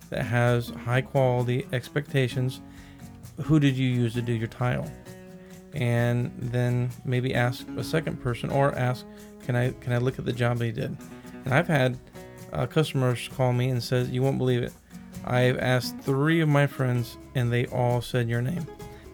[0.09, 2.59] that has high quality expectations
[3.43, 4.89] who did you use to do your tile?
[5.73, 9.05] And then maybe ask a second person or ask,
[9.45, 10.95] can I can I look at the job they did?
[11.45, 11.97] And I've had
[12.53, 14.73] uh, customers call me and says, "You won't believe it.
[15.25, 18.65] I've asked three of my friends, and they all said your name."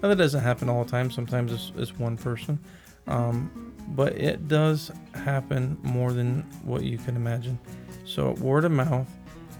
[0.01, 1.09] Now that doesn't happen all the time.
[1.09, 2.59] Sometimes it's, it's one person,
[3.07, 7.57] um, but it does happen more than what you can imagine.
[8.05, 9.07] So word of mouth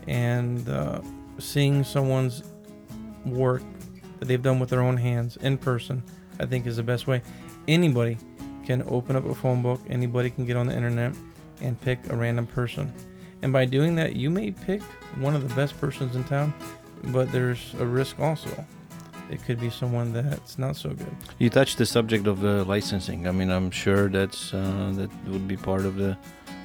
[0.08, 1.02] and uh,
[1.40, 2.44] seeing someone's
[3.26, 3.64] work
[4.20, 6.04] that they've done with their own hands in person,
[6.40, 7.22] I think is the best way.
[7.68, 8.18] Anybody
[8.66, 9.82] can open up a phone book.
[9.90, 11.14] Anybody can get on the internet
[11.62, 12.94] and pick a random person.
[13.42, 14.82] And by doing that, you may pick
[15.20, 16.54] one of the best persons in town,
[17.06, 18.66] but there's a risk also.
[19.30, 21.14] It could be someone that's not so good.
[21.38, 23.28] You touched the subject of the licensing.
[23.28, 26.18] I mean, I'm sure that's uh, that would be part of the,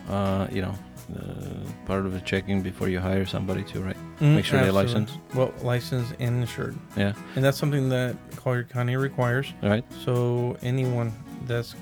[0.08, 0.74] uh, you know,
[1.16, 3.96] uh, part of the checking before you hire somebody too, right?
[4.20, 5.18] Mm, Make sure they're licensed.
[5.34, 6.78] Well, licensed and insured.
[6.96, 7.14] Yeah.
[7.34, 9.52] And that's something that Collier County requires.
[9.62, 9.84] All right.
[10.04, 11.12] So anyone
[11.46, 11.74] that's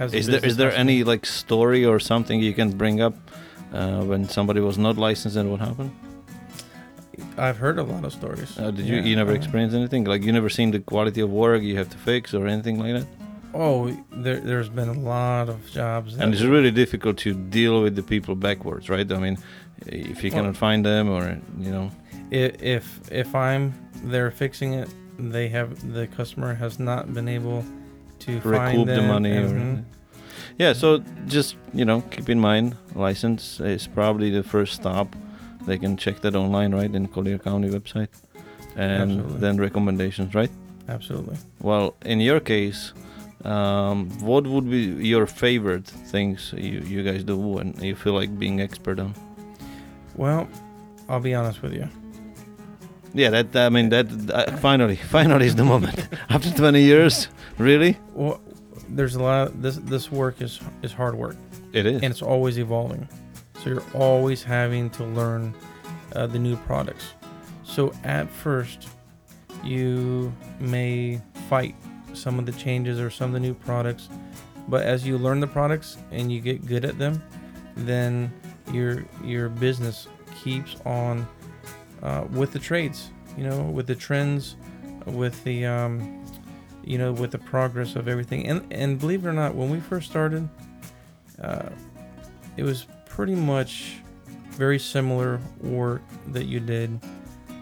[0.00, 3.14] Is there business there any like story or something you can bring up
[3.72, 5.90] uh, when somebody was not licensed and what happened?
[7.38, 8.58] I've heard a lot of stories.
[8.58, 11.20] Uh, did you Yeah, you never uh, experienced anything like you never seen the quality
[11.20, 13.06] of work you have to fix or anything like that?
[13.54, 16.14] Oh, there, there's been a lot of jobs.
[16.16, 19.10] And it's really difficult to deal with the people backwards, right?
[19.10, 19.38] I mean,
[19.86, 21.90] if you Well- cannot find them or you know,
[22.30, 23.72] if if I'm
[24.04, 27.64] there fixing it, they have the customer has not been able
[28.26, 29.84] to recoup find the money or
[30.58, 35.08] yeah so just you know keep in mind license is probably the first stop
[35.66, 38.08] they can check that online right in collier county website
[38.76, 39.40] and Absolutely.
[39.40, 40.50] then recommendations right
[40.88, 41.36] absolutely.
[41.60, 42.92] well in your case
[43.44, 48.38] um, what would be your favorite things you, you guys do and you feel like
[48.38, 49.14] being expert on
[50.16, 50.48] Well,
[51.08, 51.88] I'll be honest with you.
[53.16, 57.96] Yeah that i mean that uh, finally finally is the moment after 20 years really
[58.14, 58.40] Well,
[58.88, 59.48] there's a lot.
[59.48, 61.36] Of, this this work is is hard work,
[61.72, 63.08] it is and it's always evolving.
[63.54, 65.54] So you're always having to learn
[66.14, 67.14] uh, the new products.
[67.64, 68.88] So at first,
[69.64, 71.74] you may fight
[72.12, 74.08] some of the changes or some of the new products,
[74.68, 77.22] but as you learn the products and you get good at them,
[77.76, 78.32] then
[78.72, 80.06] your your business
[80.42, 81.26] keeps on
[82.02, 83.10] uh, with the trades.
[83.36, 84.56] You know, with the trends,
[85.04, 86.24] with the um,
[86.82, 88.46] you know, with the progress of everything.
[88.46, 90.48] And and believe it or not, when we first started,
[91.42, 91.68] uh,
[92.56, 93.96] it was pretty much
[94.50, 96.98] very similar work that you did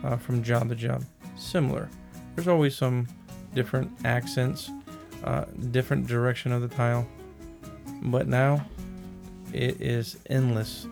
[0.05, 1.05] uh, from job to job.
[1.37, 1.89] Similar.
[2.35, 3.09] There's always some
[3.55, 4.71] different accents,
[5.25, 7.07] uh, different direction of the tile,
[8.03, 8.65] but now
[9.53, 10.87] it is endless.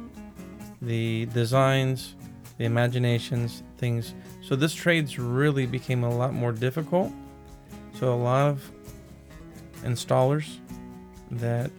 [0.81, 2.17] The designs,
[2.59, 4.15] the imaginations, things.
[4.43, 7.13] So this trades really became a lot more difficult.
[7.95, 8.71] So a lot of
[9.83, 10.59] installers
[11.31, 11.71] that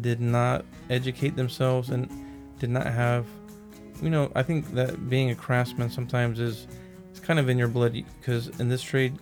[0.00, 2.08] did not educate themselves and
[2.58, 3.26] did not have
[4.02, 6.66] you know i think that being a craftsman sometimes is
[7.10, 9.18] it's kind of in your blood because in this trade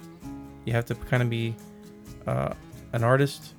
[0.64, 1.54] you have to kind of be
[2.26, 2.52] uh,
[2.92, 3.54] an artist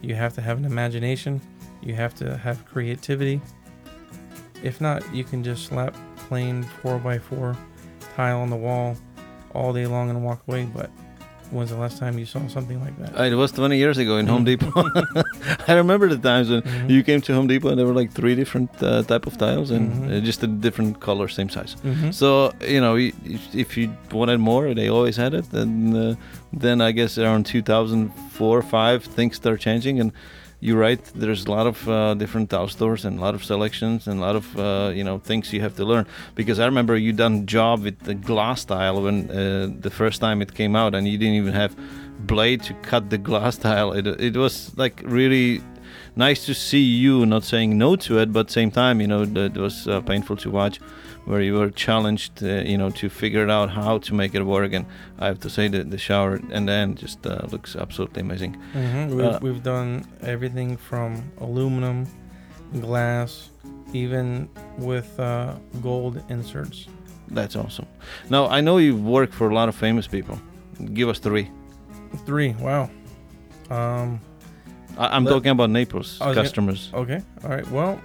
[0.00, 1.40] you have to have an imagination
[1.82, 3.40] you have to have creativity
[4.62, 5.94] if not you can just slap
[6.28, 7.56] plain 4x4
[8.16, 8.96] tile on the wall
[9.54, 10.90] all day long and walk away but
[11.50, 13.32] when's the last time you saw something like that?
[13.32, 14.72] It was 20 years ago in Home Depot.
[15.68, 16.90] I remember the times when Mhm.
[16.90, 19.70] you came to Home Depot and there were like three different uh, type of tiles
[19.70, 20.16] and Mhm.
[20.16, 21.76] uh, just a different color, same size.
[21.84, 22.12] Mhm.
[22.12, 25.46] So you know, if, if you wanted more, they always had it.
[25.52, 26.14] And uh,
[26.52, 30.00] then I guess around 2004, five, things start changing.
[30.00, 30.10] And
[30.60, 31.00] you're right.
[31.14, 34.22] There's a lot of uh, different tile stores and a lot of selections and a
[34.22, 36.06] lot of uh, you know things you have to learn.
[36.34, 40.42] Because I remember you done job with the glass tile when uh, the first time
[40.42, 41.76] it came out, and you didn't even have
[42.26, 43.92] blade to cut the glass tile.
[43.92, 45.62] It it was like really
[46.16, 49.56] nice to see you not saying no to it, but same time, you know, it
[49.56, 50.80] was uh, painful to watch,
[51.26, 54.72] where you were challenged, uh, you know, to figure out how to make it work.
[54.74, 54.84] And
[55.18, 58.54] I have to say that the shower and then just uh, looks absolutely amazing.
[58.72, 62.06] hmm We've, Uh, we've done everything from aluminum,
[62.80, 63.50] glass,
[63.92, 64.48] even
[64.78, 66.86] with uh, gold inserts.
[67.34, 67.86] That's awesome.
[68.28, 70.38] Now I know you work for a lot of famous people.
[70.92, 71.50] Give us three.
[72.26, 72.54] Three.
[72.60, 72.90] Wow.
[73.70, 74.20] Um.
[74.98, 76.90] I- I'm Let- talking about Naples was gonna- customers.
[76.94, 77.20] Okay.
[77.42, 77.68] All right.
[77.70, 77.98] Well,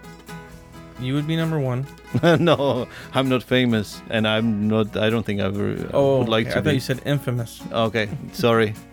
[1.02, 1.86] you would be number one.
[2.24, 4.96] no, I'm not famous, and I'm not.
[4.98, 6.54] I don't think I ever Oh, would like okay.
[6.54, 6.74] to I thought be.
[6.76, 7.62] you said infamous.
[7.72, 8.74] Okay, sorry.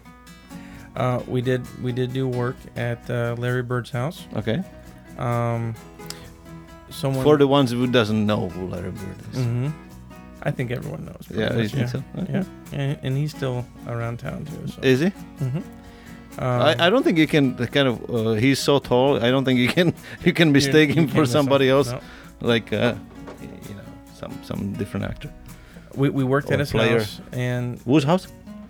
[0.96, 4.26] Uh, we did we did do work at uh, Larry Bird's house.
[4.34, 4.62] Okay.
[5.18, 5.74] Um,
[6.88, 9.44] someone For the ones who doesn't know who Larry Bird is.
[9.44, 9.68] hmm
[10.42, 11.26] I think everyone knows.
[11.28, 12.02] Yeah, much, think so?
[12.18, 12.32] Okay.
[12.32, 14.68] Yeah, and, and he's still around town too.
[14.72, 14.80] So.
[14.80, 15.12] Is he?
[16.38, 19.16] I, I don't think you can the kind of uh, he's so tall.
[19.24, 21.92] I don't think you can you can mistake him for somebody else
[22.40, 22.94] like uh,
[23.68, 23.82] you know
[24.14, 25.32] some some different actor.
[25.94, 26.98] We, we worked Or at his player.
[26.98, 28.26] house and Whose house?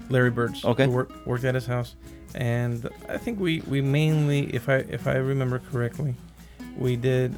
[0.09, 0.65] Larry Bird's.
[0.65, 0.87] Okay.
[0.87, 1.97] We work, worked at his house,
[2.37, 6.15] and I think we, we mainly, if I if I remember correctly,
[6.77, 7.35] we did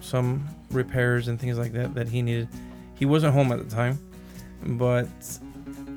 [0.00, 2.48] some repairs and things like that that he needed.
[2.94, 3.98] He wasn't home at the time,
[4.64, 5.08] but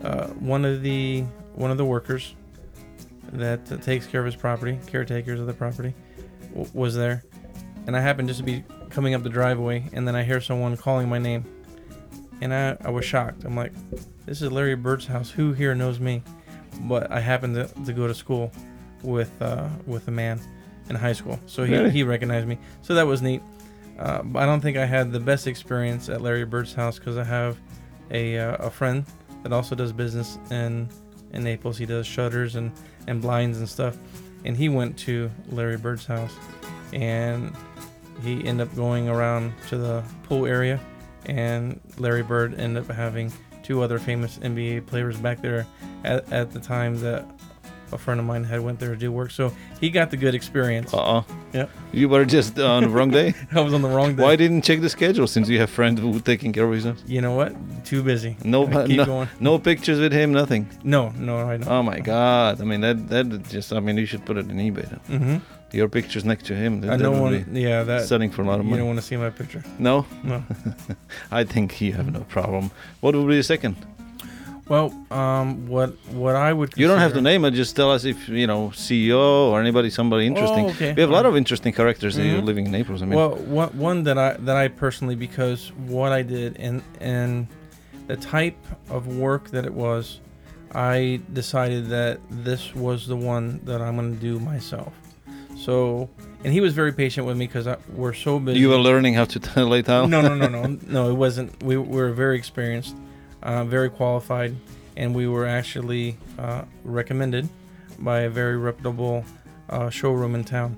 [0.03, 1.21] uh, one of the
[1.55, 2.35] one of the workers
[3.33, 5.93] that uh, takes care of his property, caretakers of the property,
[6.49, 7.23] w- was there,
[7.87, 10.75] and I happened just to be coming up the driveway, and then I hear someone
[10.77, 11.45] calling my name,
[12.41, 13.43] and I, I was shocked.
[13.45, 13.71] I'm like,
[14.25, 15.29] this is Larry Bird's house.
[15.29, 16.23] Who here knows me?
[16.81, 18.51] But I happened to, to go to school
[19.03, 20.39] with uh, with a man
[20.89, 21.89] in high school, so he, Really?
[21.91, 22.57] he recognized me.
[22.81, 23.41] So that was neat.
[23.99, 27.17] Uh, but I don't think I had the best experience at Larry Bird's house because
[27.17, 27.57] I have
[28.09, 29.05] a, uh, a friend
[29.43, 30.89] that also does business in
[31.33, 31.77] in Naples.
[31.77, 32.71] He does shutters and,
[33.07, 33.97] and blinds and stuff,
[34.45, 36.33] and he went to Larry Bird's house,
[36.93, 37.55] and
[38.23, 40.79] he ended up going around to the pool area,
[41.25, 43.31] and Larry Bird ended up having
[43.63, 45.65] two other famous NBA players back there
[46.03, 47.25] at, at the time that
[47.93, 49.31] a friend of mine had went there to do work.
[49.31, 50.93] So he got the good experience.
[50.93, 51.25] Uh oh.
[51.53, 51.67] Yeah.
[51.91, 53.33] You were just on the wrong day.
[53.51, 54.23] I was on the wrong day.
[54.23, 57.03] Why didn't you check the schedule since you have friends who taking care of house?
[57.07, 57.53] You know what?
[57.85, 58.37] Too busy.
[58.43, 59.29] No, keep no, going.
[59.39, 60.31] no pictures with him.
[60.31, 60.67] Nothing.
[60.83, 61.67] No, no, I don't.
[61.69, 62.61] Oh my God!
[62.61, 63.73] I mean that that just.
[63.73, 64.87] I mean you should put it in eBay.
[64.89, 65.19] Then.
[65.19, 65.37] hmm
[65.77, 66.81] Your pictures next to him.
[66.81, 67.43] That, I that know would one.
[67.53, 68.05] be Yeah, that.
[68.07, 68.71] selling for a lot of money.
[68.75, 69.63] You don't want to see my picture.
[69.79, 70.43] no, No.
[71.31, 72.71] I think you have no problem.
[73.01, 73.75] What would be the second?
[74.67, 76.73] Well, um, what what I would.
[76.77, 77.51] You don't have to name it.
[77.51, 80.65] Just tell us if you know CEO or anybody, somebody interesting.
[80.65, 80.93] Oh, okay.
[80.93, 82.43] We have a lot of interesting characters that Mhm.
[82.45, 83.01] living in Naples.
[83.01, 86.81] I mean, well, one, one that I that I personally because what I did and
[87.01, 87.47] and
[88.07, 88.57] the type
[88.89, 90.19] of work that it was,
[90.73, 94.93] I decided that this was the one that I'm going to do myself.
[95.57, 96.09] So,
[96.43, 98.59] and he was very patient with me because we're so busy.
[98.59, 100.07] you were learning how to lay tile.
[100.07, 101.09] no, no, no, no, no.
[101.09, 101.61] It wasn't.
[101.63, 102.95] We were very experienced,
[103.43, 104.55] uh, very qualified,
[104.97, 107.47] and we were actually uh, recommended
[107.99, 109.23] by a very reputable
[109.69, 110.77] uh, showroom in town.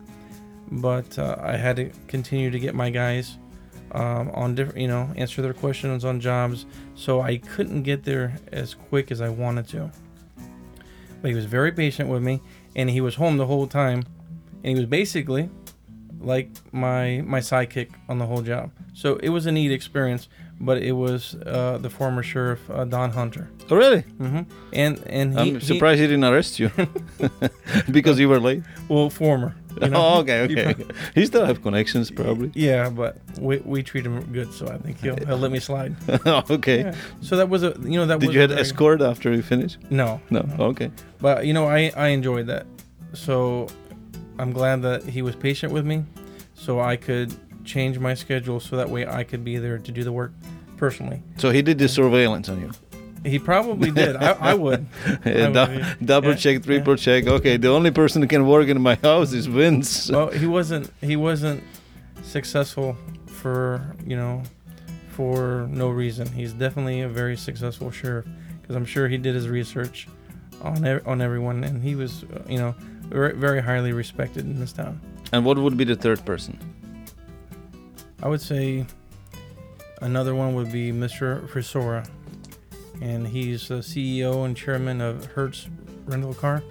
[0.71, 3.37] But uh, I had to continue to get my guys
[3.91, 6.65] um, on different, you know, answer their questions on jobs.
[6.95, 9.91] So I couldn't get there as quick as I wanted to.
[11.21, 12.41] But he was very patient with me,
[12.75, 14.03] and he was home the whole time,
[14.63, 15.49] and he was basically
[16.19, 18.71] like my my sidekick on the whole job.
[18.93, 20.27] So it was a neat experience,
[20.59, 24.01] but it was uh, the former sheriff uh, Don Hunter, Oh, really?
[24.19, 24.41] hmm
[24.73, 26.69] and and he, I'm surprised he didn't arrest you
[27.91, 28.63] because you were late.
[28.89, 29.55] well, former.
[29.81, 29.99] You know?
[29.99, 30.75] oh, okay, okay.
[31.15, 32.51] he still have connections, probably.
[32.53, 35.95] yeah, but we, we treat him good, so I think he'll, he'll let me slide.
[36.27, 36.79] okay.
[36.81, 36.95] Yeah.
[37.21, 39.77] So that was a you know that Did you had very- escort after you finished?
[39.89, 40.45] No, No.
[40.59, 40.91] Okay.
[41.19, 42.67] but you know I I enjoyed that.
[43.13, 43.67] So
[44.37, 46.03] I'm glad that he was patient with me,
[46.53, 47.33] so I could
[47.63, 50.33] change my schedule so that way I could be there to do the work
[50.77, 51.21] personally.
[51.37, 52.71] So he did the surveillance on you.
[53.25, 54.17] He probably did.
[54.17, 54.85] I, I would.
[55.07, 55.93] I would, yeah.
[56.03, 57.25] double Yeah, check, triple check.
[57.25, 60.09] Okay, the only person who can work in my house is Vince.
[60.11, 60.91] Well, he wasn't.
[60.99, 61.63] He wasn't
[62.23, 62.97] successful
[63.27, 64.43] for you know,
[65.09, 66.27] for no reason.
[66.27, 68.25] He's definitely a very successful sheriff
[68.61, 70.07] because I'm sure he did his research
[70.61, 72.75] on ev- on everyone, and he was, uh, you know,
[73.07, 74.99] very, very highly respected in this town.
[75.31, 76.57] And what would be the third person?
[78.23, 78.85] I would say
[80.01, 81.45] another one would be Mr.
[81.49, 82.07] Frissora,
[83.01, 85.67] and he's the CEO and chairman of Hertz
[86.05, 86.63] Rental Car,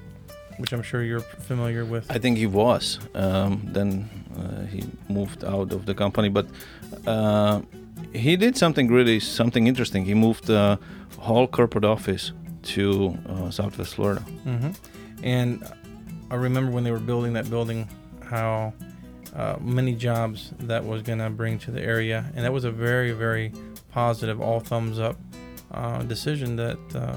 [0.56, 2.10] which I'm sure you're familiar with.
[2.10, 2.98] I think he was.
[3.14, 6.46] Um, then uh, he moved out of the company, but
[7.06, 7.60] uh,
[8.14, 10.06] he did something really something interesting.
[10.06, 10.78] He moved the
[11.18, 12.32] whole corporate office
[12.62, 14.22] to uh, Southwest Florida.
[14.44, 14.70] hmm
[15.22, 15.62] And
[16.30, 17.90] I remember when they were building that building,
[18.24, 18.72] how
[19.34, 22.70] uh, many jobs that was going to bring to the area, and that was a
[22.70, 23.52] very, very
[23.90, 25.16] positive, all thumbs up
[25.72, 27.14] uh, decision that uh,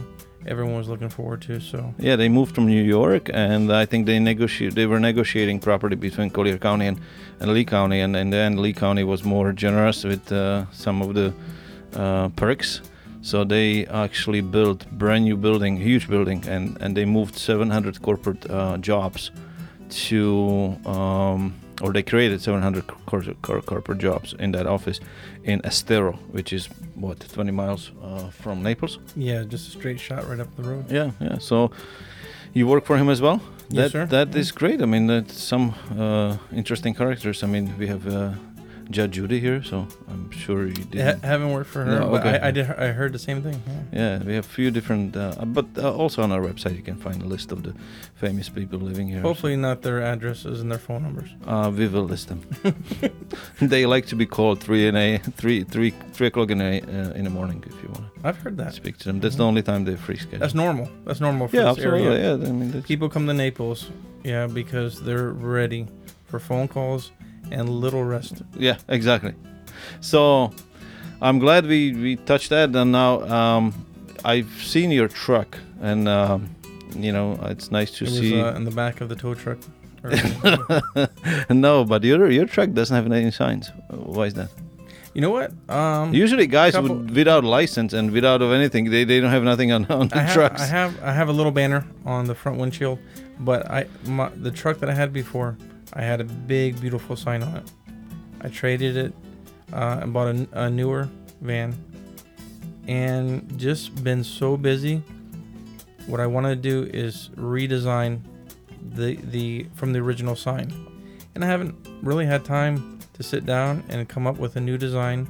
[0.47, 1.59] everyone was looking forward to.
[1.59, 4.75] So Yeah, they moved from New York, and I think they negotiate.
[4.75, 6.99] They were negotiating property between Collier County and,
[7.39, 11.01] and Lee County, and in the end, Lee County was more generous with uh, some
[11.01, 11.33] of the
[11.93, 12.81] uh, perks.
[13.21, 18.49] So they actually built brand new building, huge building, and and they moved 700 corporate
[18.49, 19.31] uh, jobs
[19.89, 24.99] to, um, or they created 700 cor- cor- corporate jobs in that office
[25.43, 28.99] in Estero, which is what 20 miles uh, from Naples.
[29.15, 30.91] yeah, just a straight shot right up the road.
[30.91, 31.37] Yeah, yeah.
[31.39, 31.71] So
[32.53, 33.39] you work for him as well.
[33.69, 34.05] Yes, that sir.
[34.05, 34.81] that is great.
[34.81, 37.43] I mean, that's some uh, interesting characters.
[37.43, 38.31] I mean, we have uh,
[38.91, 41.01] Judge Judy here, so I'm sure you did.
[41.01, 42.39] Ha- haven't worked for her, No, but okay.
[42.39, 42.69] I, I did.
[42.69, 43.61] I heard the same thing.
[43.91, 44.17] Yeah.
[44.17, 46.95] yeah, we have a few different, uh, but uh, also on our website you can
[46.95, 47.73] find a list of the
[48.15, 49.21] famous people living here.
[49.21, 51.29] Hopefully not their addresses and their phone numbers.
[51.47, 52.41] uh, we will list them.
[53.61, 57.11] they like to be called three in a three three three o'clock in a uh,
[57.19, 58.73] in the morning if you want I've heard that.
[58.73, 59.19] speak to them.
[59.19, 60.39] That's the only time they're free schedule.
[60.39, 60.89] That's normal.
[61.05, 62.07] That's normal for yeah, this absolutely.
[62.07, 62.37] area.
[62.37, 63.89] Yeah, I mean, People come to Naples,
[64.23, 65.87] yeah, because they're ready
[66.25, 67.11] for phone calls
[67.51, 68.41] and little rest.
[68.57, 69.33] Yeah, exactly.
[70.01, 70.51] So
[71.21, 72.75] I'm glad we, we touched that.
[72.75, 73.73] And now um,
[74.23, 76.49] I've seen your truck, and um,
[76.97, 78.39] you know it's nice to It was see.
[78.41, 79.57] uh, in the back of the tow truck.
[81.49, 83.71] No, but your your truck doesn't have any signs.
[83.89, 84.49] Why is that?
[85.15, 85.51] you know what?
[85.69, 89.43] Um, Usually, guys couple- would, without license and without of anything, they, they don't have
[89.43, 90.61] nothing on on the I have, trucks.
[90.61, 92.99] I have I have a little banner on the front windshield,
[93.39, 95.57] but I my, the truck that I had before,
[95.95, 97.71] I had a big beautiful sign on it.
[98.41, 99.13] I traded it
[99.73, 101.09] uh, and bought a, a newer
[101.41, 101.73] van,
[102.87, 105.01] and just been so busy.
[106.07, 108.21] What I want to do is redesign
[108.93, 110.71] the the from the original sign,
[111.33, 114.77] and I haven't really had time to sit down and come up with a new
[114.77, 115.27] design,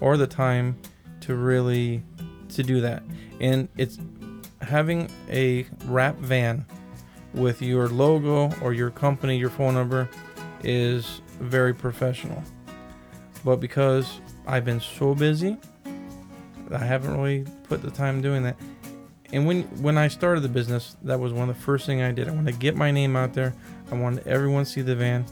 [0.00, 0.76] or the time
[1.20, 2.02] to really
[2.50, 3.02] to do that.
[3.40, 3.98] And it's
[4.60, 6.66] having a wrap van
[7.34, 10.08] with your logo or your company, your phone number
[10.62, 12.42] is very professional.
[13.44, 15.56] But because I've been so busy,
[16.70, 18.56] I haven't really put the time doing that.
[19.32, 22.12] And when when I started the business, that was one of the first thing I
[22.12, 22.28] did.
[22.28, 23.54] I wanted to get my name out there.
[23.90, 25.24] I wanted everyone to see the van.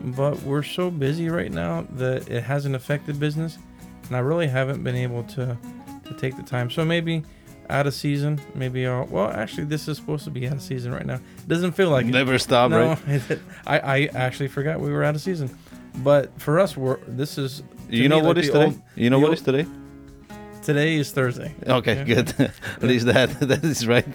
[0.00, 3.58] But we're so busy right now that it hasn't affected business,
[4.06, 5.58] and I really haven't been able to
[6.04, 6.70] to take the time.
[6.70, 7.24] So maybe
[7.70, 9.04] out of season, maybe I'll.
[9.06, 11.14] Well, actually, this is supposed to be out of season right now.
[11.16, 12.10] It Doesn't feel like it.
[12.12, 13.38] Never stop, no, right?
[13.66, 15.56] I, I actually forgot we were out of season.
[15.96, 18.64] But for us, we're this is You know me, what like is today?
[18.66, 19.66] old- you know what old- is today?
[20.62, 21.54] today is Thursday.
[21.66, 22.04] Okay, Yeah.
[22.04, 22.28] good.
[22.76, 24.06] At least that that is right.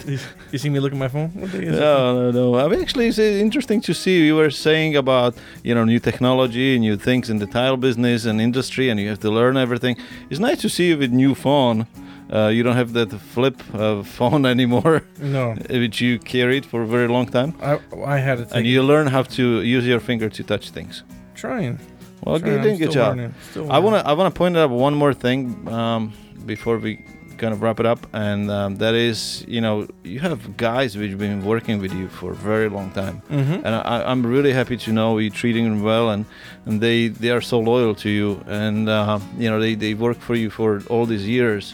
[0.51, 1.29] You see me look at my phone?
[1.33, 1.79] What day is it?
[1.79, 2.55] No, no, no.
[2.59, 4.25] I mean, actually, it's uh, interesting to see.
[4.27, 8.25] You were saying about you know new technology, and new things in the tile business
[8.25, 9.95] and industry, and you have to learn everything.
[10.29, 11.87] It's nice to see you with new phone.
[12.31, 16.87] Uh, you don't have that flip uh, phone anymore, No, which you carried for a
[16.87, 17.79] very long time, I
[18.15, 21.03] I had take and you learn how to use your finger to touch things.
[21.35, 21.77] trying.
[22.25, 22.53] Well, trying.
[22.53, 23.17] you did a good job.
[23.17, 23.33] learning,
[23.75, 24.01] I wanna.
[24.05, 26.11] I wanna point out one more thing um,
[26.45, 26.97] before we
[27.37, 31.09] kind of wrap it up, and um, that is, you know, you have guys which
[31.09, 33.21] have been working with you for a very long time.
[33.29, 33.65] Mhm.
[33.65, 36.25] and I, I'm really happy to know you're treating them well, and,
[36.65, 40.19] and they, they are so loyal to you, and uh, you know they, they work
[40.21, 41.73] for you for all these years.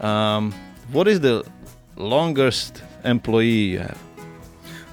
[0.00, 0.52] Um,
[0.92, 1.44] what is the
[1.96, 3.98] longest employee you have?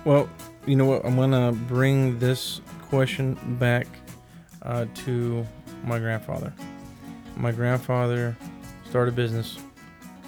[0.03, 0.29] Well,
[0.65, 1.05] you know what?
[1.05, 3.87] I'm gonna bring this question back
[4.61, 5.45] uh, to
[5.83, 6.53] my grandfather.
[7.37, 8.35] My grandfather
[8.89, 9.57] started a business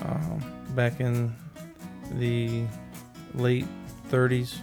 [0.03, 0.43] um,
[0.75, 1.35] back in
[2.13, 2.63] the
[3.33, 3.65] late
[4.09, 4.57] 30s,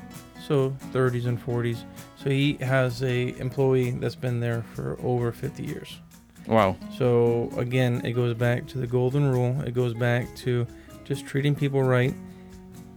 [0.47, 1.85] so 30s and 40s.
[2.17, 5.99] So he has a employee that's been there for over 50 years.
[6.47, 6.77] Wow.
[6.97, 9.61] So again, it goes back to the golden rule.
[9.63, 10.67] It goes back to
[11.05, 12.15] just treating people right.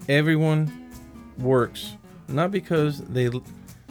[0.09, 0.71] Everyone
[1.37, 3.29] works not because they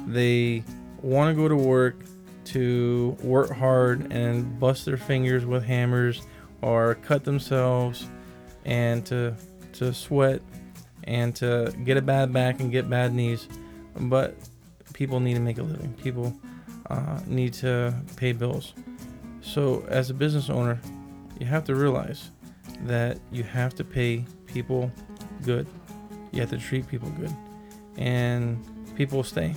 [0.06, 0.62] they
[1.02, 1.96] want to go to work
[2.44, 6.22] to work hard and bust their fingers with hammers
[6.62, 8.08] or cut themselves
[8.64, 9.34] and to
[9.72, 10.40] to sweat
[11.04, 13.48] and to get a bad back and get bad knees.
[13.98, 14.36] But
[14.92, 15.92] people need to make a living.
[15.94, 16.34] People
[16.90, 18.74] uh, need to pay bills.
[19.46, 20.78] So, as a business owner,
[21.38, 22.32] you have to realize
[22.82, 24.90] that you have to pay people
[25.44, 25.68] good.
[26.32, 27.34] You have to treat people good,
[27.96, 28.62] and
[28.96, 29.54] people stay.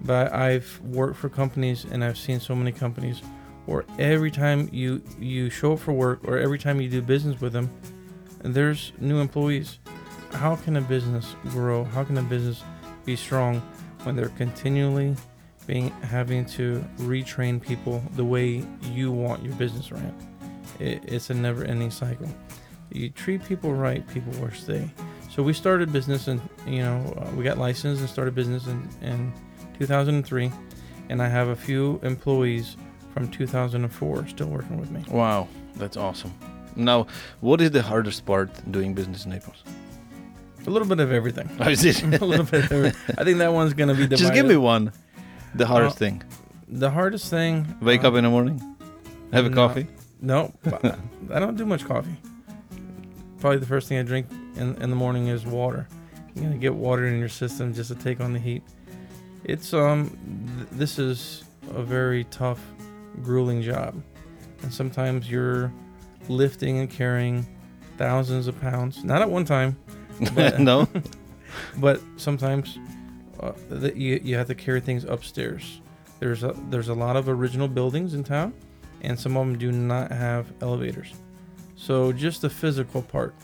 [0.00, 3.20] But I've worked for companies, and I've seen so many companies
[3.66, 7.40] where every time you you show up for work, or every time you do business
[7.42, 7.70] with them,
[8.42, 9.80] there's new employees.
[10.32, 11.84] How can a business grow?
[11.84, 12.62] How can a business
[13.04, 13.60] be strong
[14.04, 15.14] when they're continually
[15.66, 20.14] being having to retrain people the way you want your business ran?
[20.78, 22.28] It, it's a never-ending cycle.
[22.90, 24.90] You treat people right, people will stay.
[25.30, 28.88] So we started business, and you know uh, we got licensed and started business in,
[29.02, 29.32] in
[29.78, 30.52] 2003,
[31.08, 32.76] and I have a few employees
[33.12, 35.04] from 2004 still working with me.
[35.08, 36.32] Wow, that's awesome.
[36.76, 37.06] Now,
[37.40, 39.62] what is the hardest part doing business in Naples?
[40.66, 41.48] A little bit of everything.
[41.60, 42.02] Oh, is it?
[42.20, 43.14] a little bit of everything.
[43.18, 44.18] I think that one's gonna be divided.
[44.18, 44.92] Just give me one.
[45.54, 46.22] The hardest Uh, thing.
[46.68, 47.66] the hardest thing.
[47.80, 48.60] Wake uh, up in the morning,
[49.32, 49.54] have a no.
[49.56, 49.86] coffee.
[50.20, 50.52] No,
[51.32, 52.16] I don't do much coffee.
[53.40, 54.26] Probably the first thing I drink
[54.56, 55.86] in, in the morning is water.
[56.34, 58.62] You're gonna get water in your system just to take on the heat.
[59.44, 60.08] It's um,
[60.56, 62.60] th- this is a very tough,
[63.22, 64.00] grueling job,
[64.62, 65.70] and sometimes you're
[66.28, 67.46] lifting and carrying
[67.98, 69.76] thousands of pounds, not at one time,
[70.34, 70.88] But- no.
[71.76, 72.78] but sometimes
[73.40, 75.80] uh, that you you have to carry things upstairs.
[76.20, 78.54] There's a there's a lot of original buildings in town,
[79.02, 81.12] and some of them do not have elevators.
[81.76, 83.34] So just the physical part,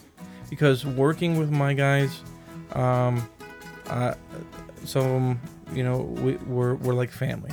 [0.48, 2.22] because working with my guys,
[2.72, 3.28] um,
[4.84, 5.40] some of them,
[5.74, 7.50] you know, we, we're we're like family.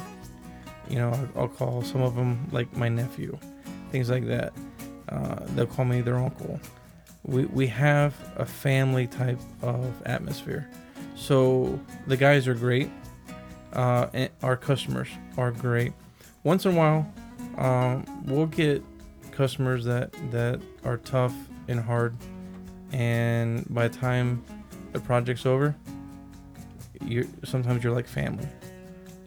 [0.89, 3.38] You know, I'll, I'll call some of them like my nephew,
[3.91, 4.53] things like that.
[5.09, 6.59] Uh, they'll call me their uncle.
[7.23, 10.69] We we have a family type of atmosphere.
[11.18, 12.89] So the guys are great.
[13.74, 15.91] Uh, and our customers are great.
[16.43, 17.11] Once in a while,
[17.57, 18.84] um, we'll get
[19.32, 21.34] customers that that are tough
[21.68, 22.15] and hard,
[22.93, 24.43] and by the time
[24.93, 25.76] the project's over,
[27.01, 28.47] you sometimes you're like family.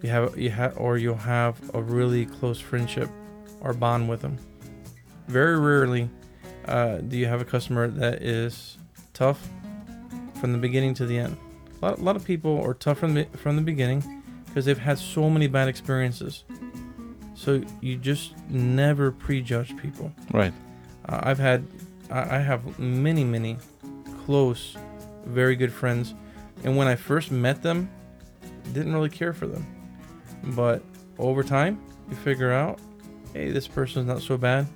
[0.02, 3.10] You have you have or you'll have a really close friendship
[3.60, 4.38] or bond with them.
[5.28, 6.08] Very rarely
[6.64, 8.78] uh, do you have a customer that is
[9.12, 9.48] tough
[10.40, 11.36] from the beginning to the end.
[11.80, 14.78] A lot, a lot of people are tough from the, from the beginning because they've
[14.78, 16.44] had so many bad experiences.
[17.34, 20.12] So you just never prejudge people.
[20.32, 20.52] Right.
[21.08, 21.66] Uh, I've had,
[22.10, 23.56] I I have many, many
[24.26, 24.76] close,
[25.24, 26.14] very good friends,
[26.64, 27.88] and when I first met them,
[28.74, 29.64] didn't really care for them.
[30.54, 30.82] But
[31.18, 32.78] over time, you figure out,
[33.32, 34.66] hey, this person's not so bad.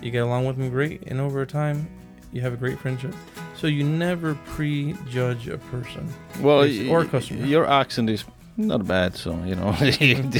[0.00, 1.88] You get along with them great, and over time,
[2.32, 3.14] you have a great friendship.
[3.56, 6.08] So you never prejudge a person.
[6.40, 7.46] Well, or customer.
[7.46, 8.24] your accent is
[8.56, 10.30] not bad, so you know you,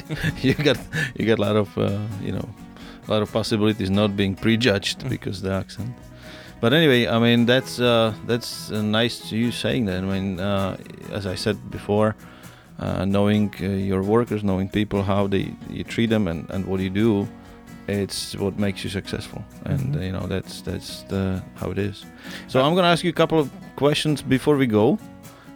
[0.42, 0.78] you got
[1.16, 2.48] you got a lot of uh, you know
[3.06, 5.08] a lot of possibilities not being prejudged Mm.
[5.10, 5.90] because the accent.
[6.60, 9.98] But anyway, I mean that's uh, that's uh, nice to you saying that.
[10.02, 10.76] I mean, uh,
[11.12, 12.14] as I said before,
[12.78, 16.80] uh, knowing uh, your workers, knowing people, how they you treat them, and, and what
[16.80, 17.28] you do,
[17.88, 19.44] it's what makes you successful.
[19.64, 19.96] And Mhm.
[19.96, 22.04] uh, you know that's that's the how it is.
[22.48, 24.98] So I'm gonna ask you a couple of questions before we go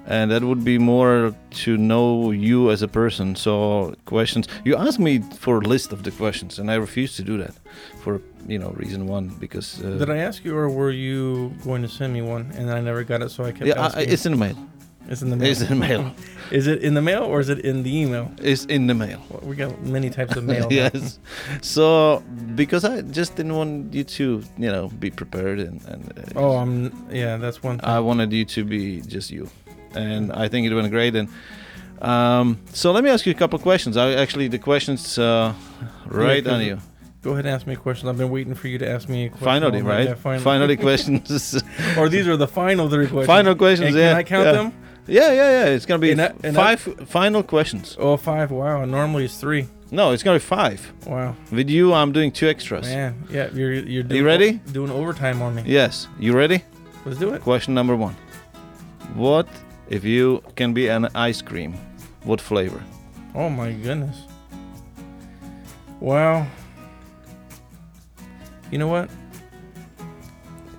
[0.08, 3.36] and that would be more to know you as a person.
[3.36, 7.22] So questions you asked me for a list of the questions, and I refused to
[7.22, 7.54] do that
[8.02, 11.82] for you know reason one because uh, Did I ask you, or were you going
[11.82, 14.24] to send me one, and I never got it, so I kept yeah, I, it's
[14.26, 14.56] in the mail.
[15.08, 15.50] It's in the mail.
[15.50, 16.14] It's in the mail.
[16.50, 18.32] Is it in the mail or is it in the email?
[18.38, 19.22] It's in the mail.
[19.28, 20.66] Well, we got many types of mail.
[20.70, 21.18] yes.
[21.60, 22.22] So
[22.54, 26.56] because I just didn't want you to you know be prepared and and uh, Oh,
[26.56, 27.06] I'm.
[27.10, 27.88] Yeah, that's one thing.
[27.88, 29.50] I wanted you to be just you,
[29.94, 31.14] and I think it went great.
[31.16, 31.28] And
[32.00, 33.98] um, so let me ask you a couple of questions.
[33.98, 35.52] I actually the questions uh,
[36.06, 36.78] right on 'cause you.
[37.20, 38.08] Go ahead and ask me a question.
[38.08, 39.44] I've been waiting for you to ask me a question.
[39.44, 40.08] Finally, right?
[40.08, 40.44] Yeah, finally.
[40.44, 41.62] Finally, questions.
[41.98, 43.26] or these are the final three questions.
[43.26, 43.88] final questions.
[43.88, 44.10] And yeah.
[44.10, 44.52] can I count yeah.
[44.52, 44.72] them?
[45.08, 45.74] Yeah, yeah, yeah.
[45.74, 47.96] It's gonna be And I- and I- five final questions.
[47.98, 48.50] Oh, five.
[48.50, 48.84] Wow.
[48.84, 49.66] Normally it's three.
[49.90, 50.92] No, it's gonna be five.
[51.06, 51.34] Wow.
[51.50, 52.86] With you, I'm doing two extras.
[52.86, 53.14] Man.
[53.30, 53.48] Yeah.
[53.54, 54.60] You're you're doing, ready?
[54.72, 55.62] Doing overtime on me.
[55.66, 56.08] Yes.
[56.20, 56.62] You ready?
[57.06, 57.40] Let's do it.
[57.40, 58.14] Question number one.
[59.14, 59.48] What
[59.88, 61.72] if you can be an ice cream?
[62.24, 62.82] What flavor?
[63.34, 64.16] Oh my goodness.
[66.00, 66.46] Wow.
[68.70, 69.08] You know what?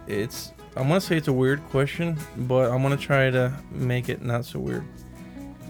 [0.07, 4.21] It's I'm gonna say it's a weird question, but I'm gonna try to make it
[4.21, 4.85] not so weird.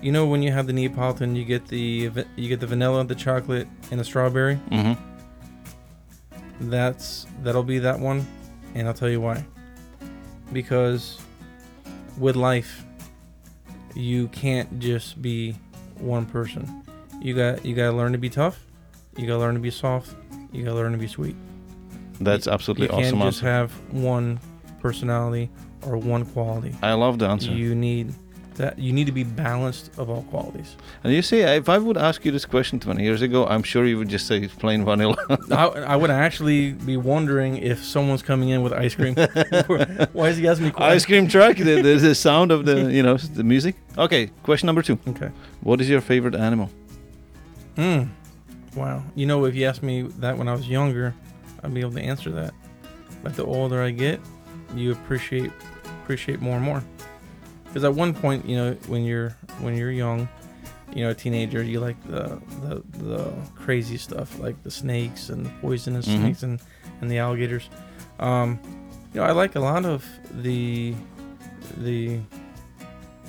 [0.01, 3.15] You know when you have the Neapolitan, you get the you get the vanilla, the
[3.15, 4.55] chocolate, and the strawberry.
[4.71, 6.69] Mm-hmm.
[6.69, 8.27] That's that'll be that one,
[8.75, 9.45] and I'll tell you why.
[10.53, 11.19] Because
[12.17, 12.85] with life,
[13.95, 15.55] you can't just be
[15.97, 16.83] one person.
[17.21, 18.65] You got you got to learn to be tough.
[19.17, 20.15] You got to learn to be soft.
[20.51, 21.35] You got to learn to be sweet.
[22.21, 22.99] That's absolutely awesome.
[22.99, 24.39] you can't awesome just have one
[24.80, 25.49] personality
[25.86, 26.75] or one quality.
[26.82, 27.51] I love the answer.
[27.51, 28.13] You need
[28.55, 28.77] that.
[28.77, 30.75] You need to be balanced of all qualities.
[31.03, 33.86] and you see, if I would ask you this question 20 years ago, I'm sure
[33.86, 35.17] you would just say plain vanilla.
[35.51, 39.15] I, I would actually be wondering if someone's coming in with ice cream.
[40.13, 40.73] Why is he asking me?
[40.77, 43.75] Ice cream truck, the, the, the sound of the, you know, the music.
[43.97, 44.99] Okay, question number two.
[45.07, 45.32] Okay.
[45.61, 46.69] What is your favorite animal?
[47.75, 48.03] Hmm.
[48.75, 49.03] Wow.
[49.15, 51.15] You know, if you asked me that when I was younger,
[51.63, 52.53] I'd be able to answer that.
[53.23, 54.19] But the older I get,
[54.76, 55.51] you appreciate
[56.03, 56.84] appreciate more and more.
[57.65, 60.28] Because at one point, you know, when you're when you're young,
[60.93, 65.45] you know, a teenager, you like the the, the crazy stuff, like the snakes and
[65.45, 66.17] the poisonous Mhm.
[66.17, 66.59] snakes and
[67.01, 67.70] and the alligators.
[68.20, 68.59] Um,
[69.13, 70.93] you know, I like a lot of the
[71.78, 72.20] the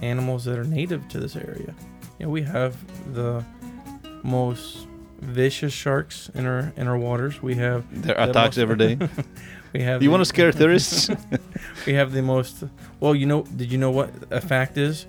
[0.02, 1.74] animals that are native to this area.
[2.18, 2.76] You know, we have
[3.14, 3.44] the
[4.22, 4.86] most
[5.20, 7.42] vicious sharks in our in our waters.
[7.42, 8.98] We have There the attacks most- every day.
[9.72, 10.02] we have.
[10.02, 11.10] you the- want to scare tourists?
[11.86, 12.64] We have the most.
[13.00, 15.06] Well, you know, did you know what a fact is?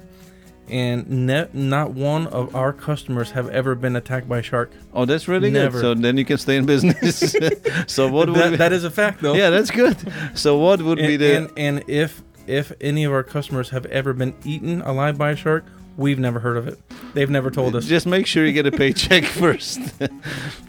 [0.69, 4.71] And ne- not one of our customers have ever been attacked by a shark.
[4.93, 5.81] oh, that's really Never.
[5.81, 5.81] good.
[5.81, 7.35] So then you can stay in business.
[7.87, 9.33] so what would That, be- that is a fact, though.
[9.33, 9.97] Yeah, that's good.
[10.33, 13.85] So what would and, be the and and if if any of our customers have
[13.87, 15.65] ever been eaten alive by a shark,
[15.97, 16.79] we've never heard of it.
[17.13, 17.85] They've never told us.
[17.85, 19.79] Just make sure you get a paycheck first.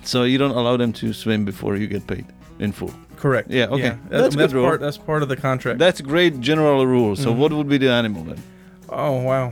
[0.03, 2.27] so you don't allow them to swim before you get paid
[2.59, 2.93] in full.
[3.23, 3.49] Correct.
[3.51, 3.91] Yeah, okay.
[3.91, 4.65] That- That's that's rule.
[4.67, 4.81] part.
[4.81, 5.79] That's part of the contract.
[5.79, 7.15] That's great general rule.
[7.15, 7.37] So Mhm.
[7.41, 8.43] what would be the animal then?
[8.89, 9.51] oh wow.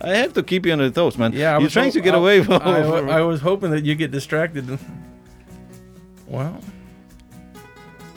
[0.00, 1.32] I have to keep you on the toes, man.
[1.32, 2.60] Yeah, I You're trying ho- to get I- away from.
[2.60, 4.66] I, wa- I was hoping that you get distracted.
[6.26, 6.58] Wow.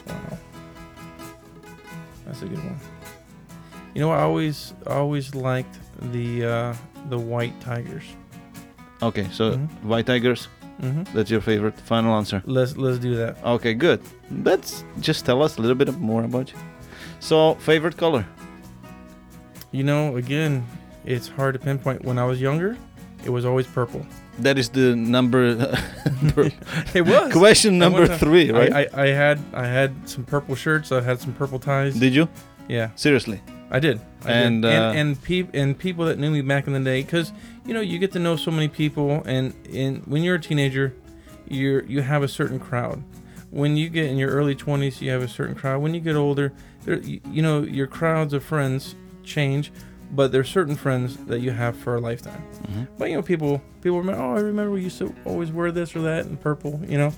[0.08, 0.38] Wow.
[2.26, 2.78] That's a good one.
[3.94, 5.78] You know, I always I always liked
[6.12, 6.74] the uh,
[7.08, 8.04] the white tigers.
[9.02, 9.68] okay, so Mhm.
[9.84, 10.48] white tigers.
[10.80, 11.78] Hmm That's your favorite.
[11.80, 12.42] Final answer.
[12.46, 13.36] Let's let's do that.
[13.44, 14.00] Okay, good.
[14.44, 16.58] Let's just tell us a little bit more about you.
[17.20, 18.26] So, favorite color?
[19.72, 20.64] You know, again,
[21.04, 22.04] it's hard to pinpoint.
[22.04, 22.76] When I was younger,
[23.24, 24.06] it was always purple.
[24.38, 25.56] That is the number.
[26.94, 27.32] It was.
[27.32, 28.72] question number three, right?
[28.72, 30.92] I, I, I had I had some purple shirts.
[30.92, 31.94] I had some purple ties.
[31.94, 32.28] Did you
[32.68, 33.40] yeah, seriously?
[33.70, 34.00] I did.
[34.24, 34.68] I And, did.
[34.72, 37.32] uh, and and, peop- and people that knew me back in the day, because
[37.64, 40.94] you know you get to know so many people, and in when you're a teenager,
[41.48, 43.02] you're you have a certain crowd.
[43.50, 45.80] When you get in your early 20s, you have a certain crowd.
[45.80, 46.52] When you get older,
[46.84, 48.94] there, you, you know your crowds of friends
[49.24, 49.72] change,
[50.12, 52.42] but there's certain friends that you have for a lifetime.
[52.68, 52.86] Mhm.
[52.98, 54.20] But you know, people people remember.
[54.22, 56.80] Oh, I remember we used to always wear this or that in purple.
[56.88, 57.12] You know,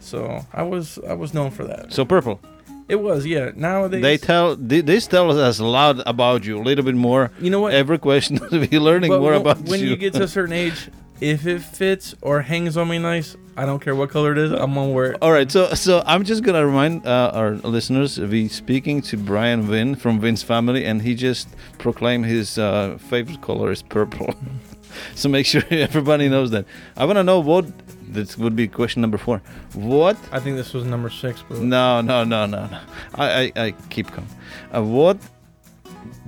[0.00, 1.92] so I was I was known for that.
[1.92, 2.40] So purple.
[2.88, 3.50] It was yeah.
[3.56, 7.30] Nowadays, They tell thi- this tells us a lot about you, a little bit more.
[7.40, 7.72] you know what?
[7.74, 9.86] Every question we're learning But more when, about when you.
[9.88, 13.64] you get to a certain age, if it fits or hangs on me nice, I
[13.66, 14.50] don't care what color it is.
[14.52, 15.18] I'm gonna wear it.
[15.22, 19.68] All right, so so I'm just gonna remind uh, our listeners we speaking to Brian
[19.68, 24.34] Wynn from Wynn's family, and he just proclaimed his uh, favorite color is purple.
[25.14, 26.64] so make sure everybody knows that.
[26.96, 27.66] I want to know what
[28.12, 29.40] this would be question number four.
[29.74, 30.16] What?
[30.32, 32.78] I think this was number six, but No, no, no, no, no.
[33.14, 34.26] I I, I keep calm.
[34.74, 35.18] Uh, what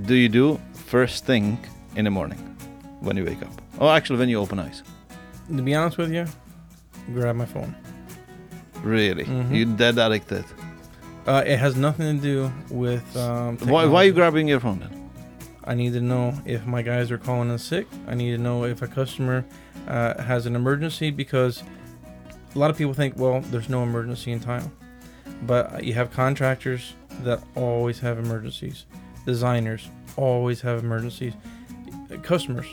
[0.07, 1.59] do you do first thing
[1.97, 2.39] in the morning
[3.01, 3.53] when you wake up?
[3.81, 4.83] Oh, actually, when you open eyes.
[5.57, 6.27] to be honest with you,
[7.13, 7.75] grab my phone.
[8.83, 9.51] Really, Mhm.
[9.55, 10.45] you dead addicted.
[11.27, 13.17] Uh, it has nothing to do with.
[13.17, 14.91] Um, Why, why are you grabbing your phone then?
[15.65, 17.87] I need to know if my guys are calling in sick.
[18.07, 19.45] I need to know if a customer
[19.89, 21.63] uh, has an emergency because
[22.55, 24.71] a lot of people think, well, there's no emergency in tile.
[25.43, 28.87] But you have contractors that always have emergencies,
[29.27, 31.35] designers always have emergencies,
[32.23, 32.67] customers.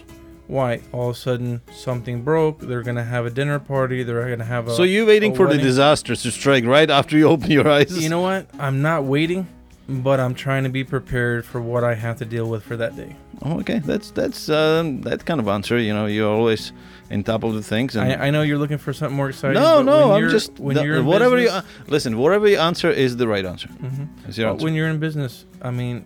[0.48, 0.82] Why?
[0.92, 2.60] All of a sudden something broke.
[2.60, 4.04] They're gonna have a dinner party.
[4.04, 4.76] They're gonna have a.
[4.76, 5.66] So you're waiting for the wedding.
[5.66, 7.98] disasters to strike right after you open your eyes.
[7.98, 8.50] You know what?
[8.60, 9.48] I'm not waiting,
[9.90, 12.96] but I'm trying to be prepared for what I have to deal with for that
[12.96, 13.16] day.
[13.44, 15.78] Oh, okay, that's that's um, that kind of answer.
[15.80, 16.72] You know, you're always
[17.10, 17.96] in top of the things.
[17.96, 19.62] And I, I know you're looking for something more exciting.
[19.62, 22.18] no, no, I'm just when you're whatever you uh, listen.
[22.18, 23.68] Whatever you answer is the right answer.
[23.68, 24.08] Mhm.
[24.30, 24.66] Is your Well, answer.
[24.66, 26.06] when you're in business, I mean,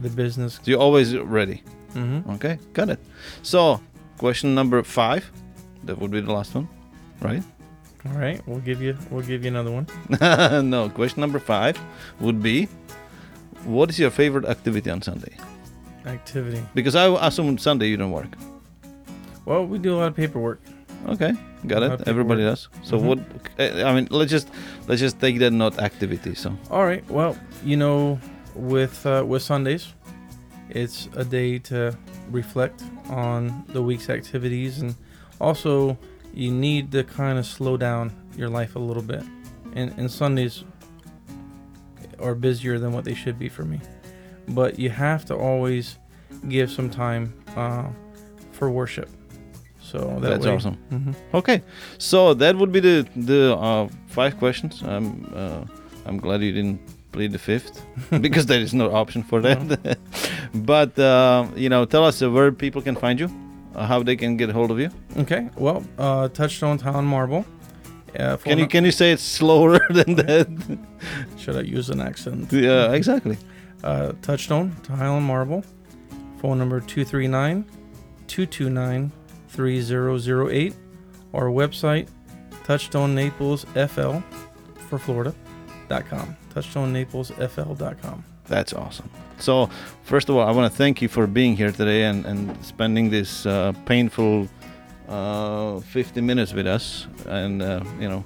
[0.00, 0.54] the business.
[0.54, 1.62] So you're always ready.
[1.92, 2.98] hmm Okay, got it.
[3.42, 3.80] So,
[4.18, 5.30] question number five.
[5.84, 6.68] That would be the last one,
[7.20, 7.42] right?
[8.06, 9.86] All right, we'll give you we'll give you another one.
[10.70, 11.78] no, question number five
[12.20, 12.66] would be,
[13.64, 15.34] what is your favorite activity on Sunday?
[16.06, 16.62] Activity.
[16.74, 18.32] Because I assume Sunday you don't work.
[19.44, 20.60] Well, we do a lot of paperwork.
[21.08, 21.32] Okay,
[21.66, 22.00] got it.
[22.06, 22.68] Everybody does.
[22.84, 23.02] So Mhm.
[23.02, 23.18] what?
[23.58, 24.48] uh, I mean, let's just
[24.88, 26.34] let's just take that not activity.
[26.34, 27.04] So All right.
[27.10, 28.18] Well, you know,
[28.54, 29.94] with uh, with Sundays,
[30.74, 31.92] It's a day to
[32.30, 34.94] reflect on the week's activities and
[35.38, 35.98] also
[36.34, 39.22] you need to kind of slow down your life a little bit.
[39.74, 40.64] And, and Sundays
[42.22, 43.80] are busier than what they should be for me.
[44.48, 45.98] But you have to always
[46.48, 47.86] give some time uh,
[48.52, 49.08] for worship.
[49.80, 50.76] So that That's way- awesome.
[50.90, 51.14] Mhm.
[51.34, 51.62] Okay,
[51.98, 54.82] so that would be the the uh, five questions.
[54.82, 55.64] I'm uh,
[56.06, 56.80] I'm glad you didn't
[57.12, 57.84] plead the fifth
[58.20, 59.98] because there is no option for that.
[60.54, 63.28] but uh, you know, tell us uh, where people can find you,
[63.74, 64.90] uh, how they can get a hold of you.
[65.18, 65.48] Okay.
[65.56, 67.44] Well, uh, Touchstone Town Marble.
[68.14, 70.78] Phone Can you can you say it slower than that?
[71.38, 72.52] should I use an accent?
[72.52, 73.36] yeah, exactly.
[73.82, 75.64] Uh, Touchstone Tile and Marble.
[76.40, 77.64] Phone number 239
[78.26, 79.12] 229
[79.48, 80.74] 3008.
[81.34, 82.08] Our website,
[82.64, 84.18] Touchstone Naples FL
[84.88, 85.34] for Florida.
[85.88, 86.36] Dot com.
[86.54, 88.24] Touchstone Naples FL.com.
[88.46, 89.08] That's awesome.
[89.38, 89.68] So,
[90.04, 93.10] first of all, I want to thank you for being here today and, and spending
[93.10, 94.48] this uh, painful
[95.12, 98.24] uh, 50 minutes with us and, uh, you know,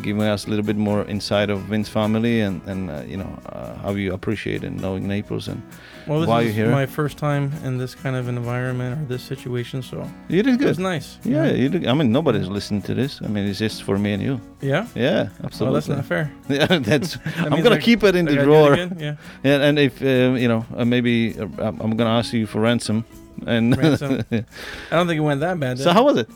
[0.00, 3.38] giving us a little bit more insight of Wynn's family and, and uh, you know,
[3.46, 5.48] uh, how you appreciate and knowing Naples.
[5.48, 5.60] And
[6.06, 6.70] Well, this Why is you here?
[6.70, 10.66] my first time in this kind of environment or this situation, so you did it
[10.66, 11.18] was nice.
[11.24, 11.86] Yeah, you did.
[11.86, 13.20] I mean, nobody's listening to this.
[13.22, 14.40] I mean, it's just for me and you.
[14.62, 14.86] Yeah.
[14.94, 15.76] Yeah, Well, absolutely.
[15.80, 16.32] that's not fair.
[16.48, 17.16] yeah, that's.
[17.36, 18.72] That I'm gonna keep it in the gotta do it drawer.
[18.72, 18.96] again?
[18.98, 19.16] Yeah.
[19.68, 21.44] And, if uh, you know, uh, maybe uh,
[21.84, 23.04] I'm gonna ask you for ransom.
[23.46, 24.22] And Ransom.
[24.32, 24.44] I
[24.90, 25.76] don't think it went that bad.
[25.76, 25.94] did so it?
[25.94, 26.28] how was it?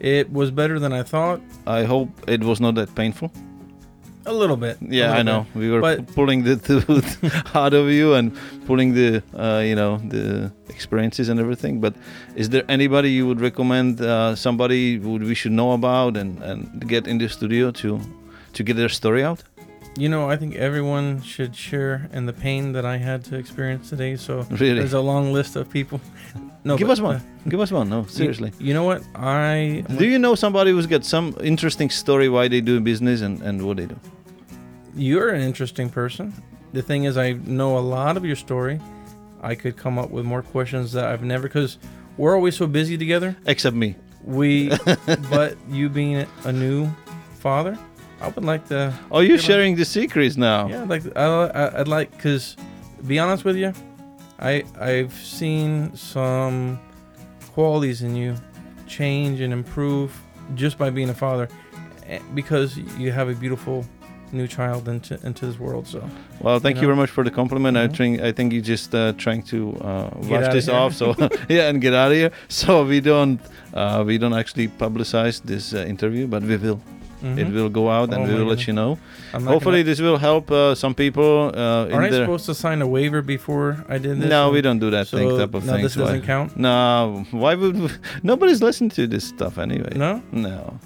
[0.00, 1.40] It was better than I thought.
[1.66, 3.30] I hope it was not that painful.
[4.24, 4.76] A little bit.
[4.80, 5.46] Yeah, I little know.
[5.54, 8.32] We were But- pu- pulling the tooth out of you and
[8.66, 11.80] pulling the, uh, you know, the experiences and everything.
[11.80, 11.94] But
[12.36, 14.00] is there anybody you would recommend?
[14.00, 18.00] Uh, somebody would we should know about and and get in the studio to
[18.52, 19.42] to get their story out?
[19.96, 23.90] You know, I think everyone should share in the pain that I had to experience
[23.90, 24.16] today.
[24.16, 24.74] So Really?
[24.78, 26.00] there's a long list of people.
[26.64, 27.16] No, Give but, us one.
[27.16, 27.88] uh, Give us one.
[27.88, 28.52] No, you- seriously.
[28.60, 29.02] You, know what?
[29.16, 33.42] I Do you know somebody who's got some interesting story why they do business and,
[33.42, 33.98] and what they do?
[34.94, 36.32] You're an interesting person.
[36.72, 38.78] The thing is, I know a lot of your story.
[39.42, 41.78] I could come up with more questions that I've never because
[42.16, 43.34] we're always so busy together.
[43.46, 43.96] Except me.
[44.22, 44.68] We,
[45.30, 46.88] but you being a new
[47.40, 47.76] father,
[48.22, 48.92] I would like to.
[49.10, 50.68] Oh, you're sharing the secrets now.
[50.68, 52.56] Yeah, I'd like I, I- I'd like because,
[52.98, 53.72] to be honest with you,
[54.38, 56.78] I I've seen some
[57.54, 58.34] qualities in you
[58.86, 60.10] change and improve
[60.54, 61.48] just by being a father,
[62.06, 63.84] eh, because you have a beautiful
[64.32, 65.86] new child into into this world.
[65.86, 66.00] So
[66.40, 66.88] Well, thank you, know?
[66.88, 67.76] very much for the compliment.
[67.76, 67.96] I Mhm.
[67.96, 70.76] think I think you just uh, trying to uh, wash this here.
[70.76, 71.14] off, so
[71.48, 72.30] yeah, and get out of here.
[72.48, 73.40] So we don't
[73.74, 76.78] uh, we don't actually publicize this uh, interview, but we will.
[77.22, 77.54] It mhm.
[77.54, 78.98] will go out, and Oh we will let you know.
[79.32, 81.52] Hopefully, gonna- this will help uh, some people.
[81.54, 84.28] Uh, aren't I their supposed to sign a waiver before I did this?
[84.28, 85.82] no, we don't do that so thing, type of no, thing.
[85.82, 86.56] this doesn't count.
[86.56, 87.88] No, why would we,
[88.22, 89.92] nobody's listening to this stuff anyway?
[89.94, 90.78] No, No.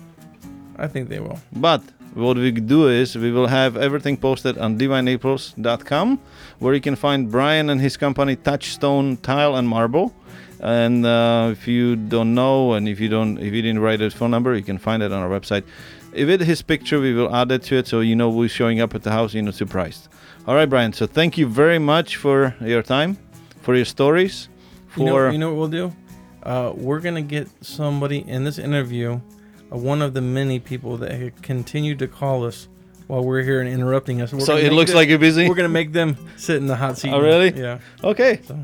[0.79, 1.39] I think they will.
[1.53, 1.83] But
[2.13, 6.19] what we do is we will have everything posted on divinenaples.com
[6.59, 10.15] where you can find Brian and his company Touchstone Tile and Marble.
[10.61, 14.15] And uh, if you don't know and if you don't if you didn't write his
[14.15, 15.65] phone number, you can find it on our website.
[16.17, 18.81] If it his picture, we will add it to it so you know who's showing
[18.81, 20.09] up at the house, you're not surprised.
[20.47, 20.93] All right, Brian.
[20.93, 23.19] So thank you very much for your time,
[23.63, 24.49] for your stories,
[24.89, 25.93] for You know, you know what we'll do?
[26.43, 29.21] Uh, we're gonna get somebody in this interview,
[29.73, 32.69] uh, one of the many people that have continued to call us
[33.09, 34.33] while we're here and interrupting us.
[34.33, 35.49] We're so it looks them- like you're busy.
[35.49, 37.13] we're gonna make them sit in the hot seat.
[37.13, 37.53] Oh, really?
[37.61, 37.79] Yeah.
[38.03, 38.59] Okay, So,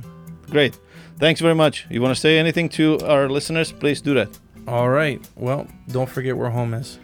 [0.51, 0.79] great.
[1.19, 1.87] Thanks very much.
[1.91, 3.73] You want to say anything to our listeners?
[3.73, 4.31] Please do that.
[4.67, 5.21] all right.
[5.37, 6.99] Well, don't forget where home is.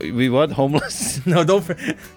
[0.00, 0.50] We what?
[0.52, 1.20] Homeless?
[1.26, 1.62] No, don't.
[1.62, 1.76] For-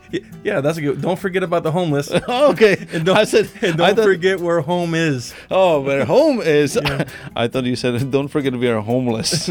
[0.44, 1.02] yeah, that's a good.
[1.02, 2.12] Don't forget about the homeless.
[2.30, 2.88] okay.
[2.94, 3.50] And don't, I said.
[3.62, 5.34] and I don't thought, forget where home is.
[5.52, 6.80] Oh, where home is.
[6.82, 7.06] Yeah.
[7.36, 9.50] I thought you said, "Don't forget we are homeless."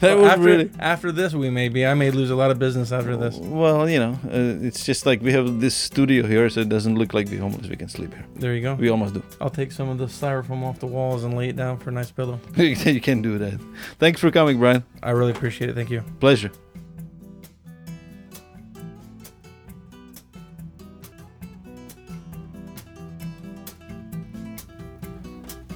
[0.00, 0.70] that would after, really.
[0.78, 1.84] after this, we may be.
[1.84, 3.36] I may lose a lot of business after this.
[3.36, 6.96] Well, you know, uh, it's just like we have this studio here, so it doesn't
[6.96, 7.68] look like we're homeless.
[7.68, 8.24] We can sleep here.
[8.36, 8.74] There you go.
[8.74, 9.22] We almost do.
[9.40, 11.92] I'll take some of the styrofoam off the walls and lay it down for a
[11.92, 12.38] nice pillow.
[12.56, 13.60] you can do that.
[13.98, 14.84] Thanks for coming, Brian.
[15.02, 15.74] I really appreciate it.
[15.74, 16.02] Thank you.
[16.20, 16.52] Pleasure.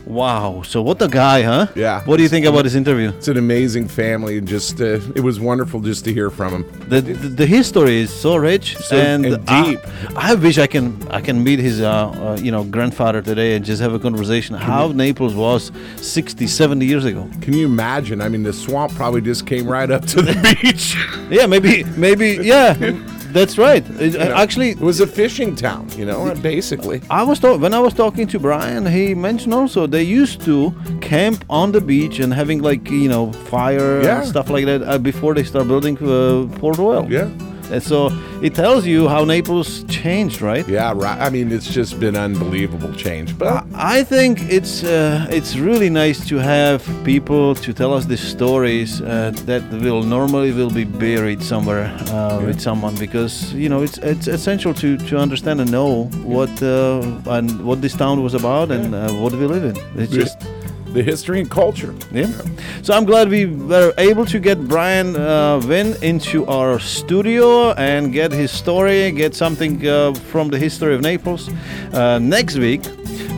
[0.06, 0.62] Wow.
[0.62, 1.66] So what a guy, huh?
[1.74, 2.02] Yeah.
[2.04, 3.08] What do you think about his interview?
[3.10, 6.88] It's an amazing family, and just uh, it was wonderful just to hear from him.
[6.88, 9.80] The, the, the history is so rich So- and, and deep.
[10.16, 13.64] I, wish I can I can meet his uh, uh, you know grandfather today and
[13.64, 17.28] just have a conversation how Naples was 60 70 years ago.
[17.40, 18.20] Can you imagine?
[18.20, 20.96] I mean, the swamp probably just came right up to the beach.
[21.30, 22.74] Yeah, maybe maybe yeah.
[23.32, 23.84] That's right.
[24.00, 27.00] It- You know, Actually, it was a fishing town, you know, basically.
[27.10, 30.72] I was talk- when I was talking to Brian, he mentioned also they used to
[31.00, 34.18] camp on the beach and having like you know fire Yeah.
[34.18, 37.06] and stuff like that uh, before they start building uh, Port Royal.
[37.10, 37.28] Yeah.
[37.72, 38.10] And so
[38.42, 40.66] it tells you how Naples changed, right?
[40.68, 41.18] Yeah, right.
[41.20, 43.36] I mean, it's just been unbelievable change.
[43.38, 48.20] But I think it's uh, it's really nice to have people to tell us these
[48.36, 53.82] stories uh, that will normally will be buried somewhere uh, with someone because you know
[53.82, 58.34] it's it's essential to, to understand and know what uh, and what this town was
[58.34, 59.76] about and uh, what we live in.
[60.02, 60.22] It's Yeah.
[60.24, 60.38] just
[60.96, 61.94] the history and culture.
[62.10, 62.32] yeah.
[62.82, 68.12] So I'm glad we were able to get Brian uh, Wynn into our studio and
[68.12, 71.50] get his story, get something uh, from the history of Naples.
[71.92, 72.82] Uh, next week,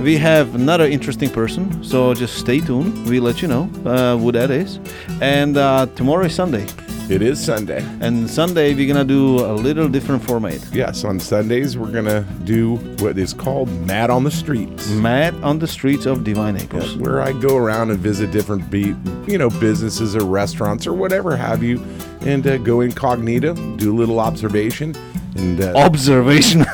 [0.00, 1.82] we have another interesting person.
[1.82, 3.08] So just stay tuned.
[3.08, 4.78] We'll let you know uh, who that is.
[5.20, 6.66] And uh, tomorrow is Sunday.
[7.10, 7.82] It is Sunday.
[8.00, 10.62] And Sunday, we're going to do a little different format.
[10.72, 14.88] Yes, on Sundays we're gonna do what is called Matt on the Streets.
[14.90, 16.96] Matt on the streets of Divine Naples.
[16.96, 18.94] where I go around and visit different be
[19.26, 21.82] you know businesses or restaurants or whatever have you,
[22.20, 24.94] and uh, go incognito, do a little observation,
[25.36, 26.60] and uh, observation.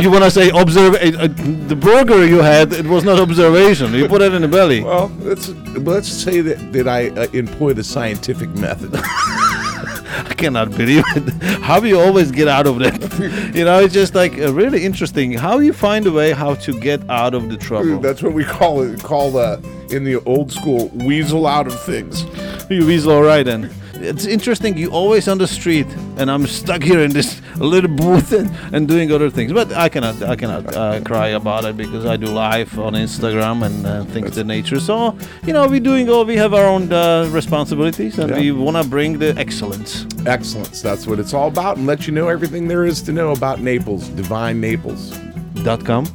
[0.00, 1.28] you want to say observe uh, uh,
[1.68, 2.72] the burger you had?
[2.72, 3.92] It was not observation.
[3.92, 4.82] You put it in the belly.
[4.82, 8.94] well, let's let's say that that I uh, employ the scientific method.
[10.26, 11.42] I cannot believe it.
[11.62, 13.52] How you always get out of that?
[13.54, 15.32] you know, it's just like uh, really interesting.
[15.32, 17.98] How you find a way how to get out of the trouble.
[18.06, 19.02] That's what we call it.
[19.02, 19.60] Call uh,
[19.90, 22.24] in the old school weasel out of things.
[22.70, 23.70] You weasel all right then.
[24.00, 24.76] It's interesting.
[24.76, 25.86] You always on the street,
[26.16, 29.52] and I'm stuck here in this little booth and, and doing other things.
[29.52, 33.66] But I cannot, I cannot uh, cry about it because I do live on Instagram
[33.66, 34.78] and uh, things of the nature.
[34.80, 36.24] So you know, we're doing all.
[36.24, 38.38] We have our own uh, responsibilities, and Yeah.
[38.38, 40.06] we want to bring the excellence.
[40.26, 40.80] Excellence.
[40.82, 43.60] That's what it's all about, and let you know everything there is to know about
[43.60, 45.18] Naples, Divine Naples.
[45.64, 46.06] Dot com.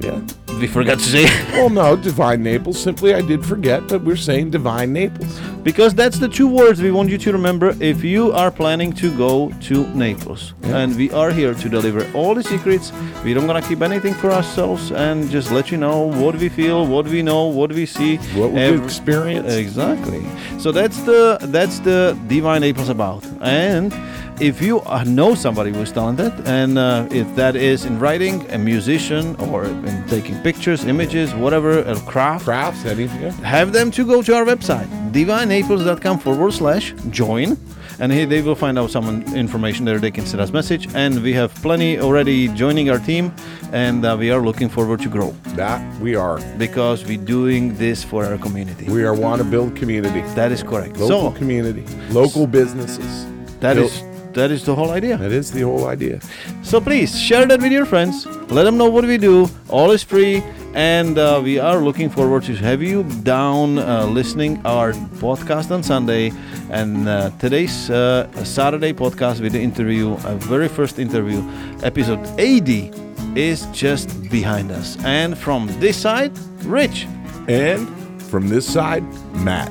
[0.00, 0.20] Yeah.
[0.58, 1.24] We forgot to say.
[1.52, 2.82] Well, no, Divine Naples.
[2.82, 5.38] Simply, I did forget, but we're saying Divine Naples.
[5.62, 9.14] Because that's the two words we want you to remember if you are planning to
[9.16, 10.54] go to Naples.
[10.62, 12.92] And we are here to deliver all the secrets.
[13.24, 16.86] We don't gonna keep anything for ourselves and just let you know what we feel,
[16.86, 18.16] what we know, what we see.
[18.38, 19.52] What we Every- experience.
[19.54, 20.22] Exactly.
[20.58, 23.22] So that's the that's the Divine Naples about.
[23.42, 23.92] And
[24.40, 29.36] if you know somebody who's talented, and uh, if that is in writing, a musician,
[29.36, 33.30] or in taking pictures, images, whatever, a craft, Crafts, any, yeah.
[33.44, 37.56] have them to go to our website divinenaples.com forward slash join
[37.98, 41.20] and here they will find out some information there they can send us message and
[41.22, 43.32] we have plenty already joining our team
[43.72, 46.40] and uh, we are looking forward to grow That we are.
[46.58, 50.20] because we're doing this for our community We are want to build community.
[50.34, 51.84] that is correct Local so community.
[52.10, 53.26] Local businesses.
[53.58, 54.02] that build- is
[54.34, 56.20] that is the whole idea That is the whole idea.
[56.62, 58.26] So please share that with your friends.
[58.50, 59.48] Let them know what we do.
[59.68, 60.42] All is free,
[60.74, 65.82] and uh, we are looking forward to have you down uh, listening our podcast on
[65.82, 66.32] Sunday.
[66.70, 71.42] And uh, today's uh, Saturday podcast with the interview, a very first interview,
[71.82, 72.92] episode 80,
[73.34, 74.96] is just behind us.
[75.04, 76.32] And from this side,
[76.64, 77.06] Rich.
[77.48, 77.88] And
[78.30, 79.04] from this side,
[79.34, 79.70] Matt.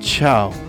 [0.00, 0.65] Ciao.